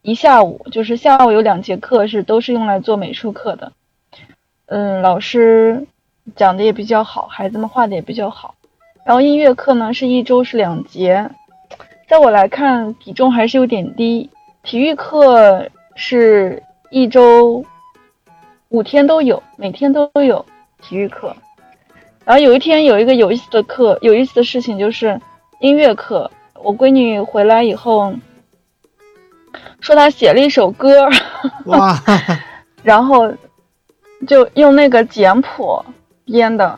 [0.03, 3.74] 一下午，就是下午有两节课是都是用来做美术课的。
[4.67, 5.86] 嗯，老师
[6.38, 8.55] 讲的也比较好，孩子们画的也比较好。
[9.06, 11.30] 然后音乐课呢是一周是两节，
[12.08, 14.30] 在我来看比重还是有点低。
[14.64, 17.66] 体育课是一周
[18.70, 20.45] 五天都有，每天都有
[20.82, 21.36] 体育课。
[22.24, 25.20] 然后有一天有一个有意思的课，有意思的事情就是
[25.60, 26.30] 音乐课。
[26.64, 28.14] 我闺女回来以后
[29.80, 31.10] 说她写了一首歌，
[31.66, 31.99] 哇，
[32.84, 33.34] 然后
[34.28, 35.84] 就用那个简谱
[36.24, 36.78] 编的。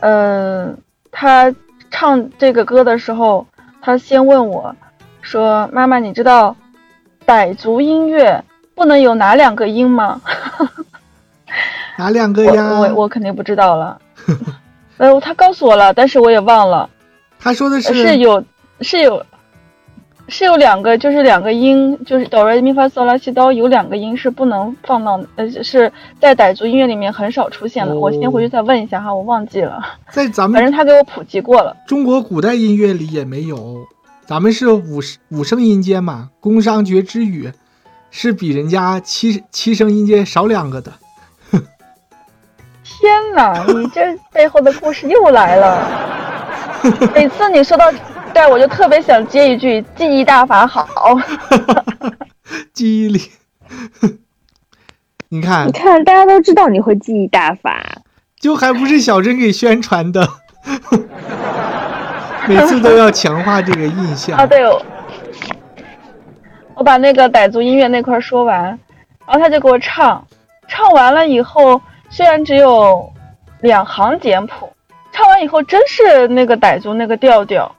[0.00, 0.81] 嗯，
[1.12, 1.54] 他
[1.90, 3.46] 唱这个歌的时候，
[3.80, 4.74] 他先问我
[5.20, 6.56] 说：“妈妈，你知道
[7.24, 8.42] 傣族音乐
[8.74, 10.20] 不能有哪两个音吗？”
[11.98, 12.68] 哪两个我呀？
[12.80, 14.00] 我我肯定不知道了。
[14.96, 16.88] 呃，他告诉我了，但是我也忘了。
[17.38, 18.42] 他说的是是有
[18.80, 19.24] 是有
[20.28, 27.92] 是有两个，就是两个音，就是哆来咪发嗦拉西哆，有两个音是不能放到，呃，是在傣族音乐里面很少出现的。
[27.92, 31.76] 哦我先回去再问一下哈，我忘记了，在咱们反正他给我普及过了。
[31.86, 33.86] 中国古代音乐里也没有，
[34.24, 37.52] 咱们是五五声音阶嘛，宫商角徵羽
[38.10, 40.92] 是比人家七七声音阶少两个的。
[42.84, 45.88] 天哪，你这背后的故事又来了。
[47.14, 47.90] 每次你说到
[48.32, 50.88] 这儿，我就特别想接一句“记忆大法好。
[52.72, 53.20] 记忆力，
[55.28, 55.68] 你看。
[55.68, 57.80] 你，看，大家都知道你会记忆大法，
[58.40, 60.26] 就还不是小珍给宣传的，
[62.48, 64.38] 每次都要强化这个印”象。
[64.38, 64.46] 啊！
[64.46, 64.82] 对，我
[66.74, 68.64] 我把那个傣族音乐那块说完，
[69.26, 70.26] 然后他就给我唱，
[70.68, 71.80] 唱完了以后，
[72.10, 73.12] 虽然只有
[73.60, 74.72] 两行简谱，
[75.12, 77.74] 唱完以后真是那个傣族那个调调，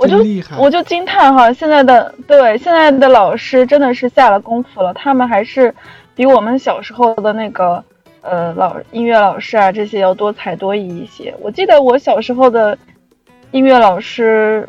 [0.00, 0.24] 我就
[0.58, 5.74] 我就惊叹哈，现在的对现在的老师真的是下了功夫了，他们还是
[6.14, 7.84] 比我们小时候的那个
[8.22, 11.34] 呃老音乐老师啊这些要多才多艺一些。
[11.42, 12.78] 我记得我小时候的
[13.50, 14.66] 音乐老师，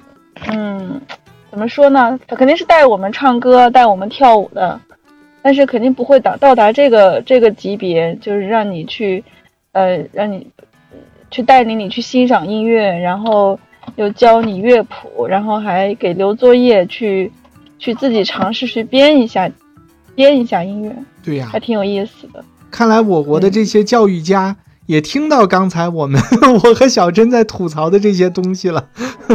[0.51, 0.99] 嗯，
[1.49, 2.19] 怎么说呢？
[2.27, 4.77] 他肯定是带我们唱歌、带我们跳舞的，
[5.41, 9.23] 但是肯定不会达到达这个这个级别，就是让你去，
[9.71, 10.47] 呃，让你
[11.29, 13.57] 去带领你去欣赏音乐，然后
[13.95, 17.31] 又教你乐谱，然后还给留作业去
[17.79, 19.49] 去自己尝试去编一下，
[20.15, 22.43] 编一下音乐，对呀、还挺有意思的。
[22.69, 24.55] 看来我国的这些教育家
[24.85, 26.21] 也听到刚才我们
[26.63, 28.87] 我和小珍在吐槽的这些东西了。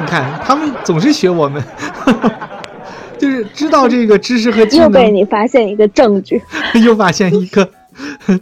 [0.00, 1.62] 你看，他们总是学我们，
[3.18, 6.40] 就是知道这个知识和技能又被，你发现一个证据。
[6.84, 7.68] 又发现一个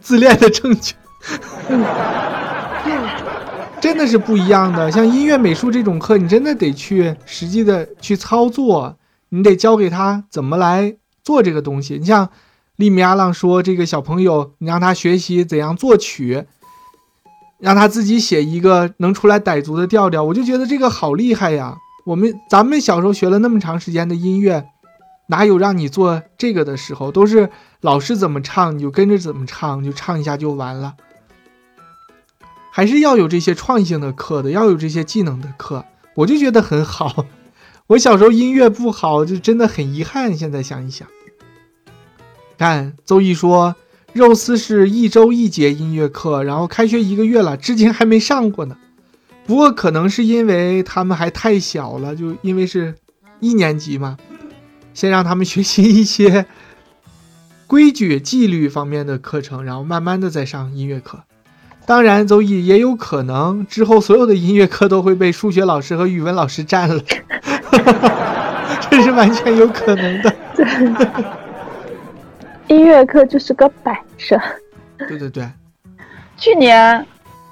[0.02, 0.94] 自恋的证据。
[3.86, 8.96] 真的是不一样的，像音乐、美术这种课，你真的得去实际的去操作，
[9.28, 11.96] 你得教给他怎么来做这个东西。
[11.96, 12.28] 你像
[12.74, 16.46] 利米阿浪说，这个小朋友，你让他学习怎样作曲，
[17.60, 21.76] 让他自己写一个能出来傣族的调调，我就觉得这个好厉害呀。
[22.06, 24.66] 我们咱们小时候学了那么长时间的音乐，
[25.28, 27.12] 哪有让你做这个的时候？
[27.12, 27.48] 都是
[27.82, 30.94] 老师怎么唱你就跟着怎么唱，就唱一下就完了。
[32.76, 35.82] 还是要有这些创意性的课的，要有这些技能的课，
[36.14, 37.24] 我就觉得很好。
[37.88, 40.36] 我小时候音乐不好，就真的很遗憾。
[40.36, 41.08] 现在想一想，
[42.58, 43.74] 看邹毅说，
[44.12, 48.76] 肉丝是一周一节音乐课，然后开学一个月了，至今还没上过呢。
[49.46, 52.94] 不过可能是因为他们还太小了，就因为是
[53.40, 54.18] 一年级嘛，
[54.92, 56.44] 先让他们学习一些
[57.66, 61.22] 规矩、纪律方面的课程，然后慢慢的再上音乐课。
[61.86, 67.00] 当然，邹毅也有可能之后所有的音乐课都会被数学老师和语文老师占了，
[68.90, 70.34] 这是完全有可能的。
[72.66, 74.36] 音乐课就是个摆设，
[75.06, 75.48] 对对对，
[76.36, 77.06] 去年，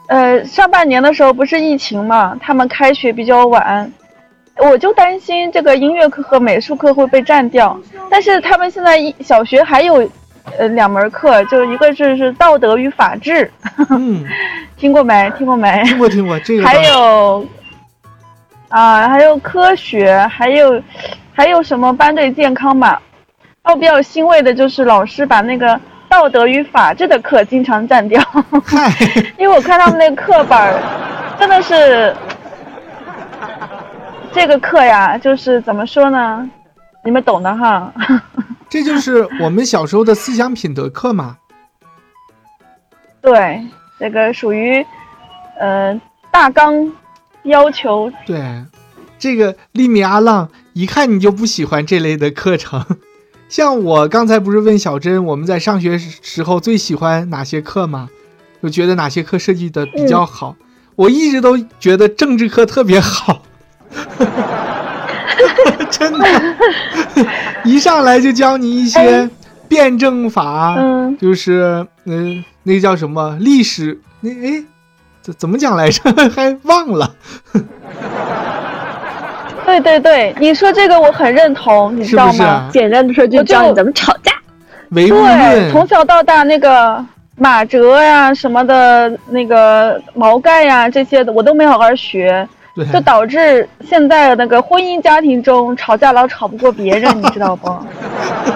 [0.08, 3.92] 呃，上半年的时候不是疫情嘛，他们开学比较晚，
[4.56, 7.78] 我就担心这个音乐课和美术课会被占掉。
[8.10, 10.10] 但是他们现在一小学还有，
[10.58, 13.50] 呃，两门课，就一个是是道德与法治，
[13.90, 14.24] 嗯，
[14.76, 15.30] 听过没？
[15.36, 15.82] 听过没？
[15.84, 17.46] 听过听过这个还，有，
[18.68, 20.80] 啊，还有科学，还有
[21.32, 23.00] 还有什么班队健康吧。
[23.64, 28.22] 哦，我比较欣慰的就是老师把那个道德与法治的课经常占掉。
[29.38, 30.78] 因为我看他们那个课本儿，
[31.40, 32.14] 真的是
[34.30, 36.48] 这个课呀，就是怎么说呢？
[37.02, 37.90] 你们懂的哈。
[38.74, 41.36] 这就是我们小时候的思想品德课嘛。
[43.22, 43.64] 对，
[44.00, 44.84] 这个属于
[45.60, 46.00] 呃
[46.32, 46.92] 大纲
[47.44, 48.10] 要求。
[48.26, 48.64] 对，
[49.16, 52.84] 这个利米阿浪一看你就不喜欢这类的课程。
[53.48, 58.10] 像我刚才不是问小珍，我们在上学时时候最喜欢哪些课吗？
[58.60, 60.56] 就觉得哪些课设计的比较好。
[60.96, 63.42] 我一直都觉得政治课特别好，
[65.90, 66.26] 真的，
[67.64, 69.30] 一上来就教你一些哎
[69.68, 74.64] 辩证法，嗯，就是嗯、那个叫什么历史，那哎，
[75.22, 76.00] 怎怎么讲来着？
[76.34, 77.14] 还忘了。
[79.66, 82.32] 对对对，你说这个我很认同，你知道吗？
[82.32, 82.68] 是是啊？
[82.72, 84.32] 简单的说就教你怎么吵架。
[84.90, 87.04] 唯物对，从，小到大那个
[87.36, 92.46] 马哲呀、什么的，那个毛概呀这些的，我都没好好学。
[92.74, 97.68] 对，就导致现在那个婚姻家庭中吵架老吵不过别人，你知道不？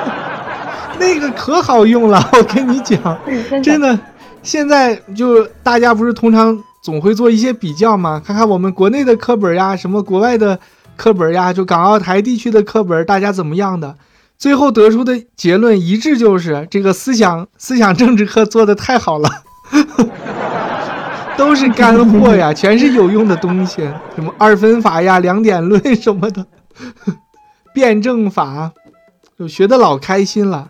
[0.99, 3.19] 那个可好用了，我跟你讲，
[3.63, 3.97] 真的，
[4.43, 8.21] 现在就大家不是通常总会做一些比较吗？
[8.25, 10.59] 看看我们国内的课本呀，什么国外的
[10.97, 13.95] 课本呀，就港澳台地区的课本，大家怎么样的？
[14.37, 19.29] 最后得出的结论一致，就是这个思想思想政治课做的太好了，
[21.39, 23.81] 都是干货呀， 全是有用的东西，
[24.17, 26.45] 什么二分法呀、两点论什么的，
[27.73, 28.73] 辩证法，
[29.39, 30.69] 就学的老开心了。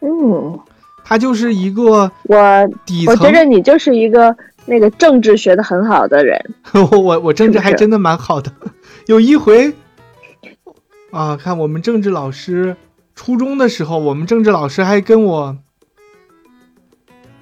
[0.00, 0.58] 嗯，
[1.04, 6.38] 他就是一个我底层，我觉得你就是一个那个政治学的很好的人。
[6.74, 8.52] 我我我政治还真的蛮好的。
[9.06, 9.72] 有一回，
[11.12, 12.76] 啊，看我们政治老师，
[13.14, 15.56] 初中的时候，我们政治老师还跟我，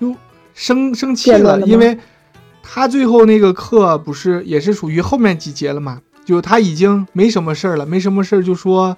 [0.02, 0.14] 哟，
[0.54, 1.98] 生生气了，因为
[2.62, 8.96] 他最后那个课不是也是属于后面几节了嘛，就他已经没什么事儿了，没什么事儿就说，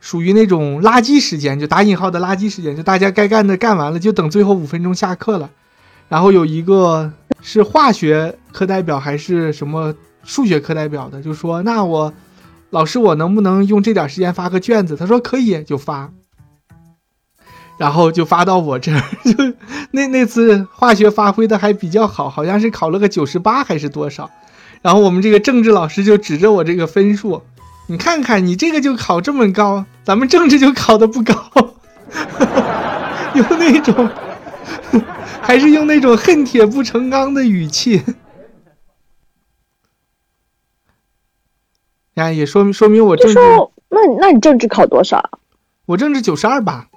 [0.00, 5.50] 属于那种垃圾时间，就打引号的垃圾时间，就大家该干的干完了，就等最后五分钟下课了，
[6.08, 9.94] 然后有一个是化学课代表还是什么？
[10.24, 12.12] 数学课代表的就说：“那我
[12.68, 16.12] 老师，我能不能用这点时间发个卷子？”他说：“可以，就发。”
[17.78, 19.00] 然后就发到我这儿。
[19.24, 19.32] 就
[19.92, 24.30] 那那次化学发挥的还比较好，好像是考了个九十八还是多少。
[24.82, 27.42] 然后我们这个政治老师就指着我这个分数
[27.88, 31.34] ：“你看看，你这个就考这么高，咱们政治就考的不高。
[33.34, 34.08] ”用那种，
[35.40, 38.02] 还是用那种恨铁不成钢的语气。
[42.14, 43.38] 呀，也说明说明我政治，
[43.88, 45.30] 那那你政治考多少？
[45.86, 46.87] 我政治九十二吧。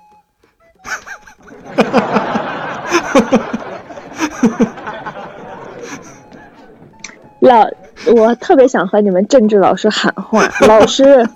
[7.40, 7.68] 老，
[8.16, 11.28] 我特别想和你们政治老师喊话，老师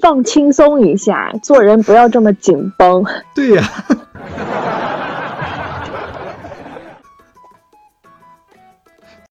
[0.00, 3.04] 放轻松一下，做人不要这么紧绷。
[3.34, 3.64] 对呀。